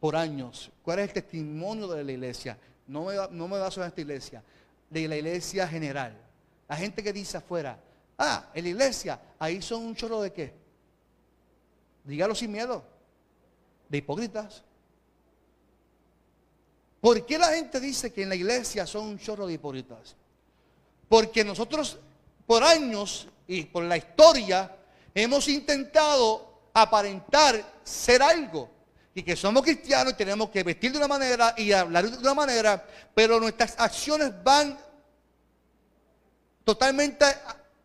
por 0.00 0.16
años, 0.16 0.72
¿cuál 0.82 1.00
es 1.00 1.08
el 1.08 1.12
testimonio 1.12 1.88
de 1.88 2.02
la 2.02 2.12
iglesia? 2.12 2.58
No 2.86 3.04
me, 3.04 3.16
no 3.30 3.46
me 3.48 3.58
baso 3.58 3.82
en 3.82 3.88
esta 3.88 4.00
iglesia, 4.00 4.42
de 4.88 5.06
la 5.06 5.16
iglesia 5.16 5.68
general. 5.68 6.16
La 6.66 6.76
gente 6.76 7.02
que 7.02 7.12
dice 7.12 7.36
afuera, 7.36 7.78
ah, 8.16 8.50
en 8.54 8.64
la 8.64 8.70
iglesia, 8.70 9.20
ahí 9.38 9.60
son 9.60 9.84
un 9.84 9.94
chorro 9.94 10.22
de 10.22 10.32
qué? 10.32 10.54
Dígalo 12.02 12.34
sin 12.34 12.50
miedo, 12.50 12.82
de 13.90 13.98
hipócritas. 13.98 14.64
¿Por 17.02 17.26
qué 17.26 17.36
la 17.36 17.48
gente 17.48 17.78
dice 17.78 18.10
que 18.10 18.22
en 18.22 18.30
la 18.30 18.36
iglesia 18.36 18.86
son 18.86 19.04
un 19.04 19.18
chorro 19.18 19.46
de 19.46 19.52
hipócritas? 19.52 20.16
Porque 21.14 21.44
nosotros 21.44 21.96
por 22.44 22.64
años 22.64 23.28
y 23.46 23.62
por 23.66 23.84
la 23.84 23.96
historia 23.96 24.76
hemos 25.14 25.46
intentado 25.46 26.70
aparentar 26.74 27.64
ser 27.84 28.20
algo 28.20 28.68
y 29.14 29.22
que 29.22 29.36
somos 29.36 29.62
cristianos 29.62 30.14
y 30.14 30.16
tenemos 30.16 30.50
que 30.50 30.64
vestir 30.64 30.90
de 30.90 30.98
una 30.98 31.06
manera 31.06 31.54
y 31.56 31.70
hablar 31.70 32.10
de 32.10 32.18
una 32.18 32.34
manera, 32.34 32.84
pero 33.14 33.38
nuestras 33.38 33.76
acciones 33.78 34.32
van 34.42 34.76
totalmente 36.64 37.26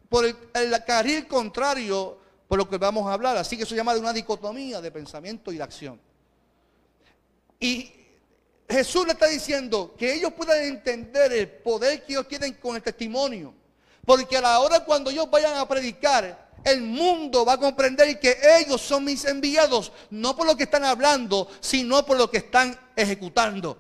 por 0.10 0.26
el, 0.26 0.84
carril 0.84 1.28
contrario 1.28 2.18
por 2.48 2.58
lo 2.58 2.68
que 2.68 2.80
vamos 2.80 3.08
a 3.08 3.14
hablar. 3.14 3.38
Así 3.38 3.56
que 3.58 3.62
eso 3.62 3.70
se 3.70 3.76
llama 3.76 3.94
de 3.94 4.00
una 4.00 4.12
dicotomía 4.12 4.82
de 4.82 4.90
pensamiento 4.90 5.52
y 5.52 5.58
de 5.58 5.64
acción. 5.64 6.02
Y 7.60 7.94
Jesús 8.70 9.06
le 9.06 9.14
está 9.14 9.26
diciendo 9.26 9.96
que 9.98 10.14
ellos 10.14 10.32
puedan 10.34 10.64
entender 10.64 11.34
el 11.34 11.48
poder 11.48 12.04
que 12.04 12.14
ellos 12.14 12.28
tienen 12.28 12.54
con 12.54 12.76
el 12.76 12.84
testimonio. 12.84 13.54
Porque 14.06 14.38
a 14.38 14.42
la 14.42 14.60
hora 14.60 14.86
cuando 14.86 15.10
ellos 15.10 15.30
vayan 15.30 15.58
a 15.58 15.68
predicar, 15.68 16.50
el 16.64 16.82
mundo 16.82 17.46
va 17.46 17.54
a 17.54 17.58
comprender 17.58 18.20
que 18.20 18.38
ellos 18.60 18.82
son 18.82 19.06
mis 19.06 19.26
enviados, 19.26 19.92
no 20.12 20.36
por 20.36 20.46
lo 20.46 20.56
que 20.56 20.64
están 20.64 20.84
hablando, 20.84 21.50
sino 21.60 22.06
por 22.06 22.18
lo 22.18 22.30
que 22.30 22.38
están 22.38 22.78
ejecutando. 22.96 23.78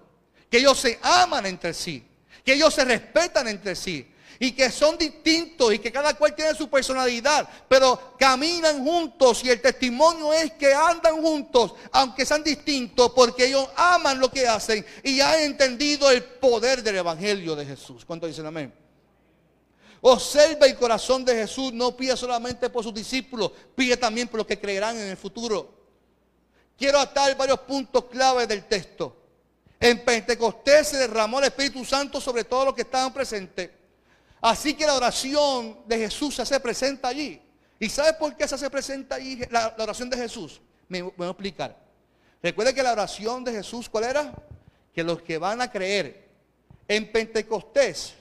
Que 0.50 0.58
ellos 0.58 0.80
se 0.80 0.98
aman 1.04 1.46
entre 1.46 1.74
sí, 1.74 2.04
que 2.44 2.54
ellos 2.54 2.74
se 2.74 2.86
respetan 2.86 3.48
entre 3.48 3.76
sí 3.76 4.12
y 4.40 4.54
que 4.54 4.72
son 4.72 4.98
distintos 4.98 5.74
y 5.74 5.80
que 5.80 5.92
cada 5.92 6.14
cual 6.14 6.34
tiene 6.34 6.56
su 6.56 6.70
personalidad, 6.70 7.48
pero 7.68 8.16
caminan 8.18 8.84
juntos 8.84 9.44
y 9.44 9.50
el 9.50 9.62
testimonio 9.62 10.32
es 10.32 10.54
que 10.54 10.74
andan 10.74 11.22
juntos, 11.22 11.74
aunque 11.92 12.26
sean 12.26 12.42
distintos, 12.42 13.12
porque 13.12 13.48
ellos 13.48 13.68
aman 13.76 14.18
lo 14.18 14.32
que 14.32 14.48
hacen 14.48 14.86
y 15.04 15.20
han 15.20 15.42
entendido 15.42 16.10
el 16.10 16.24
poder 16.24 16.82
del 16.82 16.96
Evangelio 16.96 17.54
de 17.54 17.66
Jesús. 17.66 18.06
¿Cuánto 18.06 18.28
dicen 18.28 18.46
amén? 18.46 18.74
Observa 20.02 20.66
el 20.66 20.78
corazón 20.78 21.26
de 21.26 21.36
Jesús, 21.36 21.74
no 21.74 21.98
pide 21.98 22.16
solamente 22.16 22.70
por 22.70 22.82
sus 22.86 22.94
discípulos, 22.94 23.52
pide 23.76 23.98
también 23.98 24.30
por 24.30 24.38
los 24.38 24.48
que 24.48 24.58
creerán 24.58 24.98
en 24.98 25.10
el 25.10 25.18
futuro. 25.18 25.78
Quiero 26.78 26.98
atar 26.98 27.36
varios 27.36 27.60
puntos 27.60 28.06
claves 28.06 28.48
del 28.48 28.64
texto. 28.64 29.18
En 29.82 30.04
Pentecostés 30.06 30.88
se 30.88 30.98
derramó 30.98 31.40
el 31.40 31.46
Espíritu 31.46 31.84
Santo 31.84 32.22
sobre 32.22 32.46
todos 32.46 32.68
los 32.68 32.74
que 32.74 32.84
estaban 32.84 33.14
presentes. 33.14 33.79
Así 34.42 34.74
que 34.74 34.86
la 34.86 34.96
oración 34.96 35.80
de 35.86 35.98
Jesús 35.98 36.36
se 36.36 36.42
hace 36.42 36.60
allí. 37.04 37.42
¿Y 37.80 37.90
sabes 37.90 38.14
por 38.14 38.36
qué 38.36 38.48
se 38.48 38.56
hace 38.56 38.68
allí 39.10 39.42
la, 39.50 39.76
oración 39.78 40.10
de 40.10 40.18
Jesús? 40.18 40.62
Me 40.88 41.02
voy 41.02 41.28
a 41.28 41.30
explicar. 41.30 41.78
Recuerde 42.42 42.74
que 42.74 42.84
la 42.84 42.94
oración 42.94 43.44
de 43.44 43.52
Jesús, 43.52 43.90
¿cuál 43.90 44.06
era? 44.06 44.34
Que 44.94 45.04
los 45.04 45.22
que 45.22 45.38
van 45.38 45.62
a 45.62 45.70
creer 45.70 46.30
en 46.88 47.12
Pentecostés 47.12 48.16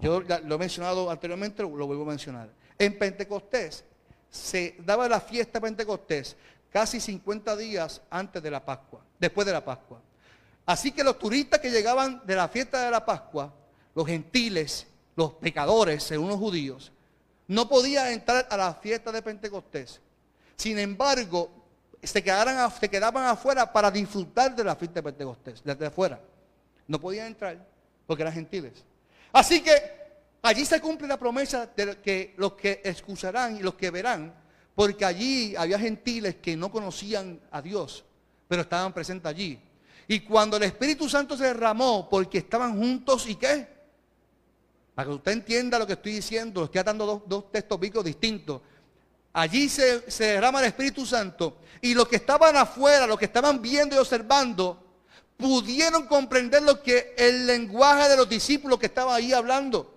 yo 0.00 0.20
lo 0.20 0.54
he 0.54 0.58
mencionado 0.58 1.10
anteriormente, 1.10 1.62
lo, 1.62 1.68
vuelvo 1.68 2.02
a 2.02 2.08
mencionar. 2.08 2.48
En 2.78 2.98
Pentecostés 2.98 3.84
se 4.30 4.76
daba 4.80 5.08
la 5.08 5.20
fiesta 5.20 5.60
Pentecostés 5.60 6.36
casi 6.70 7.00
50 7.00 7.56
días 7.56 8.02
antes 8.10 8.42
de 8.42 8.50
la 8.50 8.64
Pascua, 8.64 9.00
después 9.18 9.46
de 9.46 9.52
la 9.52 9.64
Pascua. 9.64 10.00
Así 10.66 10.90
que 10.92 11.04
los 11.04 11.18
turistas 11.18 11.60
que 11.60 11.70
llegaban 11.70 12.22
de 12.26 12.34
la 12.34 12.48
fiesta 12.48 12.84
de 12.84 12.90
la 12.90 13.04
Pascua, 13.04 13.52
los 13.94 14.06
gentiles, 14.06 14.86
los 15.16 15.34
pecadores, 15.34 16.02
según 16.02 16.28
los 16.28 16.38
judíos, 16.38 16.92
no 17.46 17.68
podían 17.68 18.08
entrar 18.08 18.46
a 18.50 18.56
la 18.56 18.74
fiesta 18.74 19.12
de 19.12 19.22
Pentecostés. 19.22 20.00
Sin 20.56 20.78
embargo, 20.78 21.50
se, 22.02 22.22
quedaban 22.22 23.26
afuera 23.26 23.72
para 23.72 23.90
disfrutar 23.90 24.54
de 24.54 24.64
la 24.64 24.76
fiesta 24.76 24.96
de 25.00 25.02
Pentecostés, 25.02 25.62
desde 25.64 25.86
afuera. 25.86 26.20
No 26.86 27.00
podían 27.00 27.28
entrar 27.28 27.66
porque 28.06 28.22
eran 28.22 28.34
gentiles. 28.34 28.84
Así 29.32 29.60
que 29.60 29.72
allí 30.42 30.64
se 30.64 30.80
cumple 30.80 31.08
la 31.08 31.18
promesa 31.18 31.66
de 31.74 31.98
que 32.00 32.34
los 32.36 32.52
que 32.54 32.80
excusarán 32.84 33.56
y 33.56 33.60
los 33.60 33.74
que 33.74 33.90
verán, 33.90 34.34
porque 34.74 35.04
allí 35.04 35.54
había 35.56 35.78
gentiles 35.78 36.36
que 36.36 36.56
no 36.56 36.70
conocían 36.70 37.40
a 37.50 37.62
Dios, 37.62 38.04
pero 38.48 38.62
estaban 38.62 38.92
presentes 38.92 39.26
allí. 39.26 39.58
Y 40.06 40.20
cuando 40.20 40.56
el 40.56 40.64
Espíritu 40.64 41.08
Santo 41.08 41.36
se 41.36 41.44
derramó, 41.44 42.08
porque 42.08 42.38
estaban 42.38 42.78
juntos 42.78 43.26
y 43.26 43.36
qué? 43.36 43.73
Para 44.94 45.08
que 45.08 45.14
usted 45.14 45.32
entienda 45.32 45.78
lo 45.78 45.86
que 45.86 45.94
estoy 45.94 46.12
diciendo, 46.12 46.64
estoy 46.64 46.82
dando 46.82 47.22
dos, 47.26 47.50
textos 47.50 47.80
bíblicos 47.80 48.04
distintos. 48.04 48.60
Allí 49.32 49.68
se, 49.68 50.08
se 50.10 50.24
derrama 50.24 50.60
el 50.60 50.66
Espíritu 50.66 51.04
Santo 51.04 51.58
y 51.80 51.94
los 51.94 52.06
que 52.06 52.16
estaban 52.16 52.56
afuera, 52.56 53.06
los 53.06 53.18
que 53.18 53.24
estaban 53.24 53.60
viendo 53.60 53.96
y 53.96 53.98
observando, 53.98 54.80
pudieron 55.36 56.06
comprender 56.06 56.62
lo 56.62 56.80
que 56.82 57.14
el 57.18 57.46
lenguaje 57.46 58.08
de 58.08 58.16
los 58.16 58.28
discípulos 58.28 58.78
que 58.78 58.86
estaban 58.86 59.14
ahí 59.14 59.32
hablando. 59.32 59.92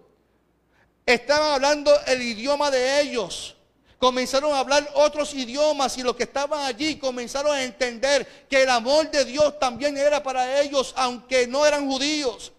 Estaban 1.06 1.54
hablando 1.54 1.92
el 2.08 2.22
idioma 2.22 2.72
de 2.72 3.02
ellos. 3.02 3.56
Comenzaron 4.00 4.54
a 4.54 4.60
hablar 4.60 4.90
otros 4.96 5.34
idiomas 5.34 5.98
y 5.98 6.04
los 6.04 6.16
que 6.16 6.24
estaban 6.24 6.66
allí 6.66 6.98
comenzaron 6.98 7.56
a 7.56 7.64
entender 7.64 8.28
que 8.50 8.64
el 8.64 8.70
amor 8.70 9.10
de 9.10 9.26
Dios 9.26 9.58
también 9.60 9.98
era 9.98 10.22
para 10.22 10.60
ellos, 10.62 10.94
aunque 10.98 11.48
no 11.48 11.66
eran 11.66 11.88
judíos. 11.88 12.52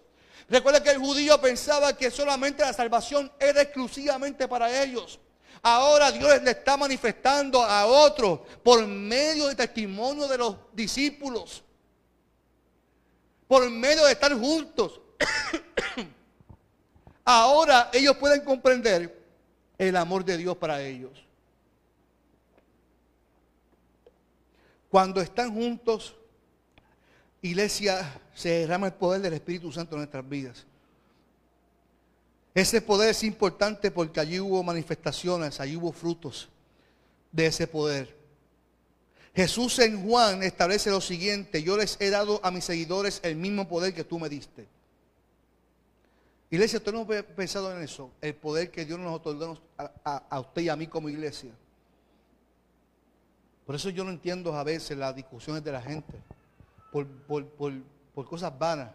Recuerda 0.49 0.81
que 0.81 0.91
el 0.91 0.97
judío 0.97 1.39
pensaba 1.39 1.95
que 1.95 2.09
solamente 2.09 2.63
la 2.63 2.73
salvación 2.73 3.31
era 3.39 3.61
exclusivamente 3.61 4.47
para 4.47 4.83
ellos. 4.83 5.19
Ahora 5.61 6.11
Dios 6.11 6.41
le 6.41 6.51
está 6.51 6.77
manifestando 6.77 7.61
a 7.63 7.85
otros 7.85 8.39
por 8.63 8.85
medio 8.87 9.47
del 9.47 9.55
testimonio 9.55 10.27
de 10.27 10.37
los 10.37 10.55
discípulos 10.73 11.63
por 13.49 13.67
medio 13.67 14.05
de 14.05 14.11
estar 14.11 14.31
juntos. 14.31 15.01
Ahora 17.25 17.89
ellos 17.91 18.15
pueden 18.17 18.41
comprender 18.45 19.25
el 19.75 19.95
amor 19.95 20.23
de 20.23 20.37
Dios 20.37 20.55
para 20.55 20.79
ellos. 20.83 21.25
Cuando 24.87 25.19
están 25.19 25.51
juntos, 25.51 26.15
iglesia, 27.41 28.21
se 28.33 28.49
derrama 28.49 28.87
el 28.87 28.93
poder 28.93 29.21
del 29.21 29.33
Espíritu 29.33 29.71
Santo 29.71 29.95
en 29.95 29.99
nuestras 29.99 30.27
vidas. 30.27 30.65
Ese 32.53 32.81
poder 32.81 33.09
es 33.09 33.23
importante 33.23 33.91
porque 33.91 34.19
allí 34.19 34.39
hubo 34.39 34.61
manifestaciones, 34.63 35.59
allí 35.59 35.75
hubo 35.75 35.91
frutos 35.91 36.49
de 37.31 37.45
ese 37.45 37.67
poder. 37.67 38.17
Jesús 39.35 39.79
en 39.79 40.05
Juan 40.05 40.43
establece 40.43 40.89
lo 40.89 40.99
siguiente, 40.99 41.63
yo 41.63 41.77
les 41.77 41.95
he 42.01 42.09
dado 42.09 42.41
a 42.43 42.51
mis 42.51 42.65
seguidores 42.65 43.19
el 43.23 43.35
mismo 43.35 43.67
poder 43.67 43.93
que 43.93 44.03
tú 44.03 44.19
me 44.19 44.27
diste. 44.27 44.67
Iglesia, 46.51 46.83
¿tú 46.83 46.91
no 46.91 47.01
has 47.01 47.23
pensado 47.23 47.75
en 47.75 47.83
eso? 47.83 48.11
El 48.21 48.33
poder 48.33 48.71
que 48.71 48.83
Dios 48.83 48.99
nos 48.99 49.13
otorgó 49.13 49.59
a, 49.77 50.39
usted 50.39 50.63
y 50.63 50.69
a 50.69 50.75
mí 50.75 50.87
como 50.87 51.07
iglesia. 51.07 51.51
Por 53.67 53.75
eso 53.75 53.91
yo 53.91 54.03
no 54.03 54.09
entiendo 54.09 54.55
a 54.55 54.63
veces 54.63 54.97
las 54.97 55.15
discusiones 55.15 55.63
de 55.63 55.71
la 55.71 55.81
gente. 55.81 56.13
Por, 56.91 57.07
por 57.47 58.25
cosas 58.25 58.57
vanas. 58.57 58.91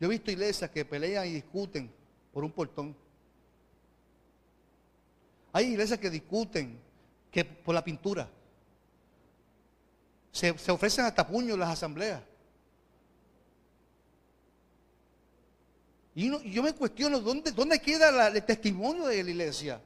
Yo 0.00 0.06
he 0.06 0.10
visto 0.10 0.30
iglesias 0.30 0.70
que 0.70 0.84
pelean 0.84 1.26
y 1.28 1.34
discuten 1.34 1.88
por 2.32 2.42
un 2.42 2.50
portón. 2.50 2.96
Hay 5.52 5.66
iglesias 5.66 6.00
que 6.00 6.10
discuten 6.10 6.80
que 7.30 7.44
por 7.44 7.74
la 7.74 7.84
pintura. 7.84 8.28
Se, 10.32 10.50
ofrecen 10.50 11.04
hasta 11.04 11.26
puños 11.26 11.58
las 11.58 11.70
asambleas. 11.70 12.22
Y 16.14 16.30
yo 16.50 16.62
me 16.62 16.74
cuestiono, 16.74 17.20
¿dónde, 17.20 17.52
dónde 17.52 17.80
queda 17.80 18.28
el 18.28 18.44
testimonio 18.44 19.06
de 19.06 19.22
la 19.22 19.30
iglesia? 19.30 19.80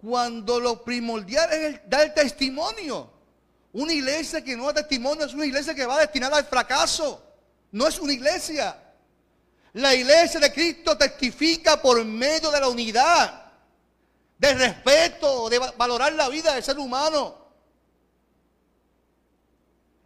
Cuando 0.00 0.58
lo 0.58 0.82
primordial 0.82 1.52
es 1.52 1.80
dar 1.88 2.06
el 2.06 2.14
testimonio. 2.14 3.19
Una 3.72 3.92
iglesia 3.92 4.42
que 4.42 4.56
no 4.56 4.66
da 4.66 4.74
testimonio 4.74 5.24
es 5.26 5.34
una 5.34 5.46
iglesia 5.46 5.74
que 5.74 5.86
va 5.86 5.98
destinada 5.98 6.36
al 6.36 6.46
fracaso. 6.46 7.22
No 7.70 7.86
es 7.86 7.98
una 8.00 8.12
iglesia. 8.12 8.76
La 9.74 9.94
iglesia 9.94 10.40
de 10.40 10.52
Cristo 10.52 10.96
testifica 10.98 11.80
por 11.80 12.04
medio 12.04 12.50
de 12.50 12.60
la 12.60 12.68
unidad, 12.68 13.52
de 14.36 14.54
respeto, 14.54 15.48
de 15.48 15.58
valorar 15.76 16.12
la 16.14 16.28
vida 16.28 16.54
del 16.54 16.64
ser 16.64 16.78
humano. 16.78 17.38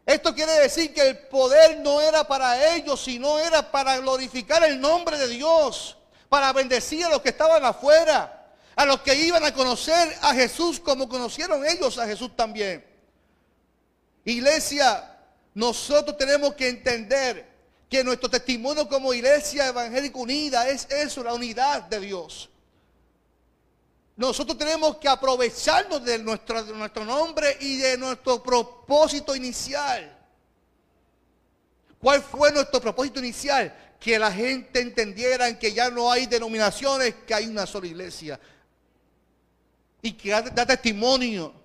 Esto 0.05 0.35
quiere 0.35 0.53
decir 0.61 0.93
que 0.93 1.09
el 1.09 1.19
poder 1.29 1.81
no 1.81 2.03
era 2.03 2.29
para 2.29 2.75
ellos, 2.75 3.03
sino 3.03 3.39
era 3.39 3.71
para 3.71 3.97
glorificar 3.97 4.63
el 4.65 4.79
nombre 4.79 5.17
de 5.17 5.29
Dios, 5.29 5.97
para 6.29 6.53
bendecir 6.53 7.07
a 7.07 7.09
los 7.09 7.23
que 7.23 7.31
estaban 7.31 7.65
afuera. 7.65 8.43
A 8.77 8.85
los 8.85 9.01
que 9.01 9.15
iban 9.15 9.45
a 9.45 9.55
conocer 9.55 10.15
a 10.21 10.35
Jesús 10.35 10.81
como 10.81 11.09
conocieron 11.09 11.65
ellos 11.65 11.97
a 11.97 12.07
Jesús 12.07 12.35
también. 12.37 12.85
Iglesia, 14.25 15.19
nosotros 15.55 16.17
tenemos 16.17 16.55
que 16.55 16.69
entender 16.69 17.55
que 17.89 18.03
nuestro 18.03 18.29
testimonio 18.29 18.89
como 18.89 19.15
iglesia 19.15 19.69
evangélica 19.69 20.19
unida 20.19 20.69
es 20.69 20.87
eso, 20.91 21.23
la 21.23 21.35
unidad 21.35 21.83
de 21.83 22.01
Dios. 22.01 22.51
Nosotros 24.17 24.57
tenemos 24.57 24.97
que 24.97 25.09
aprovecharnos 25.09 26.05
de 26.05 26.19
nuestro, 26.19 26.63
nuestro 26.63 27.05
nombre 27.05 27.57
y 27.61 27.79
de 27.79 27.99
nuestro 27.99 28.43
propósito 28.43 29.35
inicial. 29.35 30.15
¿Cuál 31.99 32.23
fue 32.23 32.53
nuestro 32.53 32.81
propósito 32.81 33.19
inicial? 33.19 33.75
Que 33.99 34.19
la 34.19 34.31
gente 34.31 34.81
entendiera 34.81 35.59
que 35.59 35.73
ya 35.73 35.91
no 35.91 36.13
hay 36.13 36.27
denominaciones, 36.27 37.15
que 37.27 37.35
hay 37.35 37.47
una 37.47 37.67
sola 37.67 37.87
iglesia. 37.87 38.39
Y 40.03 40.13
que 40.13 40.31
da, 40.31 40.67
testimonio. 40.67 41.64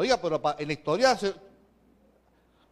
Oiga, 0.00 0.16
pero 0.22 0.40
en 0.56 0.66
la 0.68 0.72
historia 0.72 1.18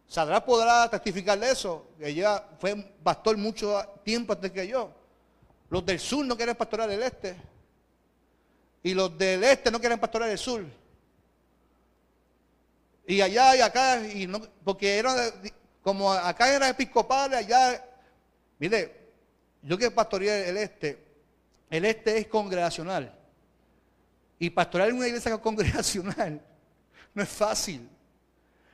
Sadra 0.07 0.45
podrá 0.45 0.89
testificar 0.89 1.37
de 1.37 1.51
eso. 1.51 1.89
Ella 1.99 2.41
fue 2.57 2.73
pastor 3.03 3.35
mucho 3.35 3.83
tiempo 4.01 4.31
antes 4.31 4.49
que 4.49 4.65
yo. 4.65 4.89
Los 5.69 5.85
del 5.85 5.99
sur 5.99 6.25
no 6.25 6.37
quieren 6.37 6.55
pastorar 6.55 6.89
el 6.89 7.03
este. 7.03 7.35
Y 8.81 8.93
los 8.93 9.17
del 9.17 9.43
este 9.43 9.69
no 9.69 9.77
quieren 9.77 9.99
pastorar 9.99 10.29
el 10.29 10.37
sur. 10.37 10.63
Y 13.05 13.19
allá 13.19 13.57
y 13.57 13.59
acá, 13.59 14.07
y 14.07 14.25
no, 14.25 14.39
porque 14.63 14.97
era, 14.97 15.13
como 15.81 16.09
acá 16.09 16.55
era 16.55 16.69
episcopal, 16.69 17.33
allá, 17.33 17.85
mire, 18.57 19.09
yo 19.63 19.77
que 19.77 19.91
pastoreé 19.91 20.47
el 20.47 20.55
este, 20.55 21.05
el 21.69 21.83
este 21.83 22.19
es 22.19 22.27
congregacional. 22.27 23.13
Y 24.39 24.49
pastorear 24.49 24.91
en 24.91 24.95
una 24.95 25.07
iglesia 25.09 25.37
congregacional 25.41 26.41
no 27.17 27.23
es 27.23 27.29
fácil. 27.29 27.89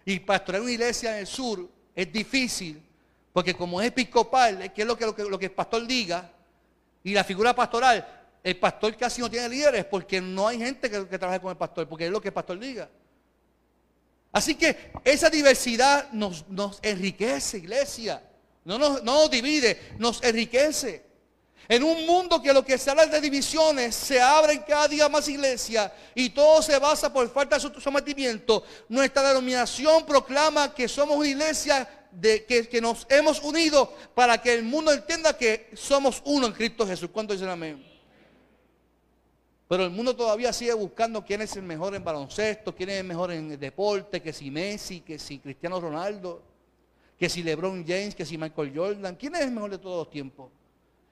Y 0.04 0.20
pastorear 0.20 0.62
una 0.62 0.72
iglesia 0.72 1.14
en 1.14 1.20
el 1.20 1.28
sur 1.28 1.66
es 1.96 2.12
difícil, 2.12 2.84
porque 3.32 3.54
como 3.54 3.82
es 3.82 3.88
episcopal, 3.88 4.74
que 4.74 4.82
es 4.82 4.88
lo 4.88 4.98
que, 4.98 5.06
lo 5.06 5.40
que, 5.40 5.46
el 5.46 5.52
pastor 5.54 5.88
diga, 5.88 6.30
y 7.06 7.14
la 7.14 7.24
figura 7.24 7.56
pastoral, 7.56 8.06
el 8.44 8.60
pastor 8.60 8.98
casi 8.98 9.22
no 9.22 9.32
tiene 9.32 9.48
líderes, 9.48 9.86
porque 9.86 10.20
no 10.20 10.46
hay 10.46 10.58
gente 10.58 10.90
que, 10.90 11.08
que 11.08 11.18
trabaje 11.18 11.40
con 11.40 11.52
el 11.52 11.58
pastor, 11.58 11.88
porque 11.88 12.08
es 12.08 12.12
lo 12.12 12.20
que 12.20 12.28
el 12.28 12.34
pastor 12.34 12.60
diga. 12.60 12.90
Así 14.34 14.56
que 14.56 14.92
esa 15.06 15.30
diversidad 15.30 16.12
nos, 16.12 16.46
nos 16.50 16.80
enriquece, 16.82 17.60
iglesia. 17.60 18.22
No 18.66 18.78
nos, 18.78 19.04
no 19.04 19.22
nos 19.22 19.32
divide, 19.32 19.80
nos 20.00 20.22
enriquece. 20.22 21.06
En 21.68 21.84
un 21.84 22.06
mundo 22.06 22.42
que 22.42 22.54
lo 22.54 22.64
que 22.64 22.78
habla 22.88 23.06
de 23.06 23.22
divisiones, 23.22 23.96
se 23.96 24.22
abren 24.22 24.64
cada 24.68 24.88
día 24.88 25.08
más 25.08 25.28
iglesias 25.30 25.92
y 26.14 26.30
todo 26.30 26.62
se 26.62 26.78
basa 26.78 27.12
por 27.12 27.30
falta 27.30 27.58
de 27.58 27.82
sometimiento, 27.82 28.64
nuestra 28.90 29.30
denominación 29.30 30.06
proclama 30.06 30.74
que 30.74 30.88
somos 30.90 31.18
una 31.18 31.28
iglesia 31.28 31.88
de, 32.12 32.46
que, 32.46 32.82
nos 32.82 33.08
hemos 33.10 33.42
unido 33.42 33.94
para 34.14 34.42
que 34.42 34.54
el 34.54 34.64
mundo 34.64 34.92
entienda 34.92 35.38
que 35.38 35.70
somos 35.74 36.22
uno 36.26 36.48
en 36.48 36.54
Cristo 36.54 36.86
Jesús. 36.86 37.10
¿Cuánto 37.12 37.34
dicen 37.34 37.50
amén? 37.50 37.84
Pero 39.68 39.86
el 39.86 39.90
mundo 39.90 40.16
todavía 40.16 40.52
sigue 40.52 40.74
buscando 40.74 41.24
quién 41.24 41.42
es 41.42 41.56
el 41.56 41.64
mejor 41.64 41.96
en 41.96 42.04
baloncesto, 42.04 42.76
quién 42.76 42.90
es 42.90 43.00
el 43.00 43.06
mejor 43.06 43.32
en 43.32 43.54
el 43.54 43.60
deporte, 43.60 44.22
que 44.22 44.34
si 44.34 44.52
Messi, 44.52 45.00
que 45.00 45.18
si 45.18 45.40
Cristiano 45.40 45.80
Ronaldo, 45.80 46.44
que 47.18 47.30
si 47.30 47.42
LeBron 47.42 47.86
James, 47.88 48.14
que 48.14 48.26
si 48.26 48.38
Michael 48.38 48.74
Jordan. 48.76 49.16
¿Quién 49.16 49.34
es 49.36 49.42
el 49.42 49.52
mejor 49.52 49.72
de 49.72 49.78
todos 49.78 50.06
los 50.06 50.10
tiempos? 50.12 50.52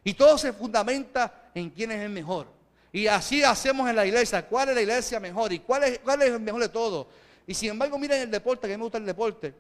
Y 0.03 0.13
todo 0.13 0.37
se 0.37 0.53
fundamenta 0.53 1.51
en 1.53 1.69
quién 1.69 1.91
es 1.91 2.01
el 2.01 2.09
mejor. 2.09 2.47
Y 2.91 3.07
así 3.07 3.43
hacemos 3.43 3.89
en 3.89 3.95
la 3.95 4.05
iglesia. 4.05 4.47
¿Cuál 4.47 4.69
es 4.69 4.75
la 4.75 4.81
iglesia 4.81 5.19
mejor? 5.19 5.53
¿Y 5.53 5.59
cuál 5.59 5.83
es, 5.83 5.99
cuál 5.99 6.21
es 6.21 6.29
el 6.31 6.39
mejor 6.39 6.61
de 6.61 6.69
todo? 6.69 7.07
Y 7.47 7.53
sin 7.53 7.69
embargo, 7.69 7.97
miren 7.97 8.21
el 8.21 8.31
deporte, 8.31 8.67
que 8.67 8.73
a 8.73 8.77
mí 8.77 8.79
me 8.79 8.85
gusta 8.85 8.97
el 8.97 9.05
deporte. 9.05 9.53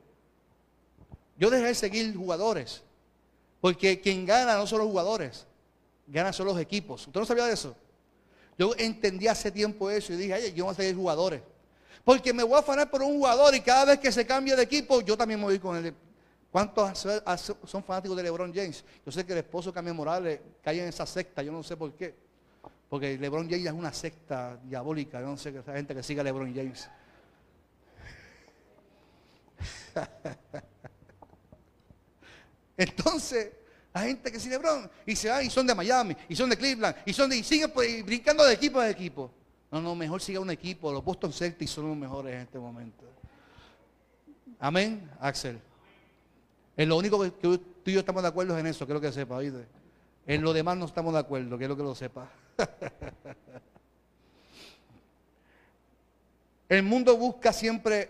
Yo 1.37 1.49
dejé 1.49 1.65
de 1.65 1.75
seguir 1.75 2.15
jugadores. 2.15 2.83
Porque 3.61 4.01
quien 4.01 4.25
gana 4.25 4.57
no 4.57 4.65
son 4.65 4.79
los 4.79 4.87
jugadores, 4.87 5.45
gana 6.07 6.33
son 6.33 6.47
los 6.47 6.59
equipos. 6.59 7.05
¿Usted 7.05 7.19
no 7.19 7.25
sabía 7.25 7.45
de 7.45 7.53
eso? 7.53 7.75
Yo 8.57 8.73
entendí 8.77 9.27
hace 9.27 9.51
tiempo 9.51 9.89
eso 9.89 10.13
y 10.13 10.17
dije, 10.17 10.33
ay, 10.33 10.53
yo 10.53 10.65
voy 10.65 10.73
a 10.73 10.75
seguir 10.75 10.95
jugadores. 10.95 11.41
Porque 12.03 12.33
me 12.33 12.43
voy 12.43 12.55
a 12.55 12.59
afanar 12.59 12.89
por 12.89 13.03
un 13.03 13.17
jugador 13.17 13.53
y 13.53 13.61
cada 13.61 13.85
vez 13.85 13.99
que 13.99 14.11
se 14.11 14.25
cambia 14.25 14.55
de 14.55 14.63
equipo, 14.63 15.01
yo 15.01 15.15
también 15.15 15.39
me 15.39 15.45
voy 15.45 15.59
con 15.59 15.77
él. 15.77 15.95
¿Cuántos 16.51 17.07
son 17.63 17.83
fanáticos 17.83 18.17
de 18.17 18.23
LeBron 18.23 18.53
James? 18.53 18.83
Yo 19.05 19.11
sé 19.11 19.25
que 19.25 19.31
el 19.31 19.39
esposo 19.39 19.73
Camille 19.73 19.95
Morales 19.95 20.41
cae 20.61 20.81
en 20.81 20.89
esa 20.89 21.05
secta, 21.05 21.41
yo 21.41 21.51
no 21.51 21.63
sé 21.63 21.77
por 21.77 21.93
qué. 21.93 22.13
Porque 22.89 23.17
LeBron 23.17 23.49
James 23.49 23.65
es 23.65 23.71
una 23.71 23.93
secta 23.93 24.57
diabólica, 24.57 25.21
yo 25.21 25.27
no 25.27 25.37
sé 25.37 25.53
que 25.53 25.59
esa 25.59 25.73
gente 25.73 25.95
que 25.95 26.03
siga 26.03 26.19
a 26.19 26.25
LeBron 26.25 26.53
James. 26.53 26.89
Entonces, 32.75 33.53
la 33.93 34.01
gente 34.01 34.29
que 34.29 34.37
sigue 34.37 34.57
LeBron 34.57 34.91
y 35.05 35.15
se 35.15 35.29
va 35.29 35.41
y 35.41 35.49
son 35.49 35.65
de 35.65 35.73
Miami, 35.73 36.17
y 36.27 36.35
son 36.35 36.49
de 36.49 36.57
Cleveland, 36.57 36.97
y 37.05 37.13
son 37.13 37.29
de, 37.29 37.37
y 37.37 37.43
siguen 37.43 37.71
pues, 37.71 38.05
brincando 38.05 38.43
de 38.43 38.53
equipo 38.53 38.77
a 38.79 38.89
equipo. 38.89 39.31
No, 39.71 39.79
no, 39.79 39.95
mejor 39.95 40.21
siga 40.21 40.41
un 40.41 40.51
equipo. 40.51 40.91
Los 40.91 41.01
Boston 41.01 41.31
Celtics 41.31 41.71
son 41.71 41.87
los 41.87 41.95
mejores 41.95 42.33
en 42.33 42.41
este 42.41 42.59
momento. 42.59 43.05
Amén, 44.59 45.09
Axel. 45.21 45.61
En 46.77 46.89
lo 46.89 46.97
único 46.97 47.21
que 47.21 47.31
tú 47.31 47.59
y 47.85 47.93
yo 47.93 47.99
estamos 47.99 48.21
de 48.21 48.29
acuerdo 48.29 48.55
es 48.55 48.59
en 48.59 48.67
eso, 48.67 48.85
quiero 48.85 49.01
que 49.01 49.11
sepa, 49.11 49.35
¿oíste? 49.35 49.65
En 50.25 50.41
lo 50.41 50.53
demás 50.53 50.77
no 50.77 50.85
estamos 50.85 51.13
de 51.13 51.19
acuerdo, 51.19 51.57
quiero 51.57 51.75
que 51.75 51.83
lo 51.83 51.95
sepa. 51.95 52.29
El 56.69 56.83
mundo 56.83 57.17
busca 57.17 57.51
siempre 57.51 58.07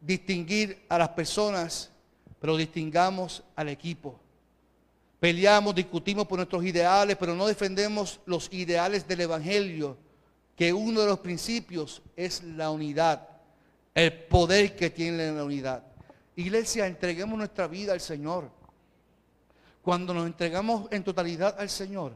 distinguir 0.00 0.84
a 0.88 0.98
las 0.98 1.08
personas, 1.08 1.90
pero 2.38 2.56
distingamos 2.56 3.42
al 3.56 3.70
equipo. 3.70 4.20
Peleamos, 5.18 5.74
discutimos 5.74 6.26
por 6.26 6.38
nuestros 6.38 6.64
ideales, 6.64 7.16
pero 7.16 7.34
no 7.34 7.46
defendemos 7.46 8.20
los 8.26 8.52
ideales 8.52 9.08
del 9.08 9.22
Evangelio, 9.22 9.96
que 10.54 10.72
uno 10.72 11.00
de 11.00 11.06
los 11.06 11.18
principios 11.20 12.02
es 12.14 12.42
la 12.42 12.70
unidad, 12.70 13.26
el 13.94 14.12
poder 14.12 14.76
que 14.76 14.90
tiene 14.90 15.32
la 15.32 15.42
unidad. 15.42 15.82
Iglesia, 16.36 16.86
entreguemos 16.86 17.38
nuestra 17.38 17.66
vida 17.68 17.92
al 17.92 18.00
Señor. 18.00 18.50
Cuando 19.82 20.12
nos 20.12 20.26
entregamos 20.26 20.90
en 20.90 21.04
totalidad 21.04 21.58
al 21.58 21.70
Señor, 21.70 22.12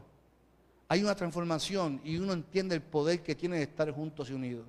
hay 0.87 1.03
una 1.03 1.15
transformación 1.15 2.01
y 2.03 2.17
uno 2.17 2.33
entiende 2.33 2.75
el 2.75 2.81
poder 2.81 3.21
que 3.21 3.35
tiene 3.35 3.57
de 3.57 3.63
estar 3.63 3.91
juntos 3.91 4.29
y 4.29 4.33
unidos. 4.33 4.65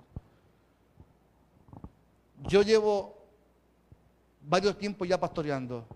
Yo 2.46 2.62
llevo 2.62 3.18
varios 4.42 4.76
tiempos 4.78 5.08
ya 5.08 5.18
pastoreando 5.18 5.86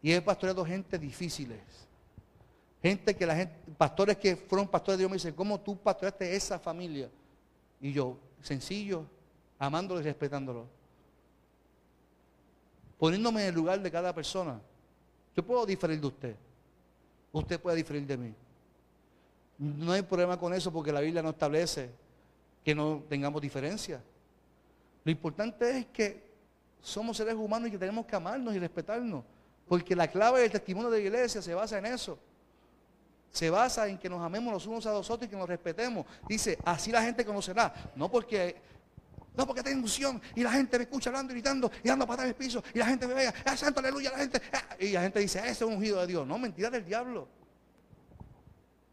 y 0.00 0.12
he 0.12 0.22
pastoreado 0.22 0.64
gente 0.64 0.98
difíciles. 0.98 1.60
Gente 2.80 3.14
que 3.14 3.26
la 3.26 3.36
gente, 3.36 3.54
pastores 3.76 4.16
que 4.16 4.34
fueron 4.36 4.66
pastores 4.66 4.98
de 4.98 5.02
Dios 5.02 5.10
me 5.10 5.16
dicen, 5.16 5.34
¿cómo 5.34 5.60
tú 5.60 5.76
pastoreaste 5.76 6.34
esa 6.34 6.58
familia? 6.58 7.10
Y 7.80 7.92
yo, 7.92 8.16
sencillo, 8.40 9.06
amándolo 9.58 10.00
y 10.00 10.04
respetándolo 10.04 10.81
poniéndome 13.02 13.42
en 13.42 13.48
el 13.48 13.54
lugar 13.56 13.80
de 13.80 13.90
cada 13.90 14.14
persona. 14.14 14.60
Yo 15.34 15.44
puedo 15.44 15.66
diferir 15.66 16.00
de 16.00 16.06
usted. 16.06 16.36
Usted 17.32 17.58
puede 17.58 17.78
diferir 17.78 18.06
de 18.06 18.16
mí. 18.16 18.32
No 19.58 19.90
hay 19.90 20.02
problema 20.02 20.38
con 20.38 20.54
eso 20.54 20.72
porque 20.72 20.92
la 20.92 21.00
Biblia 21.00 21.20
no 21.20 21.30
establece 21.30 21.90
que 22.64 22.72
no 22.76 23.02
tengamos 23.08 23.42
diferencia. 23.42 24.00
Lo 25.02 25.10
importante 25.10 25.78
es 25.78 25.86
que 25.86 26.22
somos 26.80 27.16
seres 27.16 27.34
humanos 27.34 27.66
y 27.66 27.72
que 27.72 27.78
tenemos 27.78 28.06
que 28.06 28.14
amarnos 28.14 28.54
y 28.54 28.60
respetarnos. 28.60 29.24
Porque 29.66 29.96
la 29.96 30.06
clave 30.06 30.42
del 30.42 30.52
testimonio 30.52 30.88
de 30.88 30.98
la 30.98 31.04
iglesia 31.04 31.42
se 31.42 31.54
basa 31.54 31.78
en 31.78 31.86
eso. 31.86 32.16
Se 33.32 33.50
basa 33.50 33.88
en 33.88 33.98
que 33.98 34.08
nos 34.08 34.22
amemos 34.22 34.52
los 34.52 34.64
unos 34.68 34.86
a 34.86 34.92
los 34.92 35.10
otros 35.10 35.26
y 35.26 35.30
que 35.30 35.36
nos 35.36 35.48
respetemos. 35.48 36.06
Dice, 36.28 36.56
así 36.64 36.92
la 36.92 37.02
gente 37.02 37.24
conocerá. 37.24 37.74
No 37.96 38.08
porque 38.08 38.54
no, 39.34 39.46
porque 39.46 39.62
tengo 39.62 39.82
unción 39.82 40.20
y 40.34 40.42
la 40.42 40.52
gente 40.52 40.76
me 40.76 40.84
escucha 40.84 41.08
hablando, 41.08 41.32
gritando 41.32 41.70
y 41.82 41.88
dando 41.88 42.06
patas 42.06 42.24
en 42.24 42.28
el 42.30 42.34
piso 42.34 42.62
y 42.74 42.78
la 42.78 42.86
gente 42.86 43.06
me 43.06 43.14
vea, 43.14 43.32
¡ah, 43.46 43.56
santo, 43.56 43.80
aleluya! 43.80 44.10
La 44.10 44.18
gente, 44.18 44.42
ah", 44.52 44.76
y 44.78 44.90
la 44.90 45.02
gente 45.02 45.20
dice, 45.20 45.38
ese 45.38 45.50
es 45.50 45.62
un 45.62 45.74
ungido 45.74 46.00
de 46.00 46.06
Dios. 46.06 46.26
No, 46.26 46.38
mentira 46.38 46.68
del 46.68 46.84
diablo. 46.84 47.28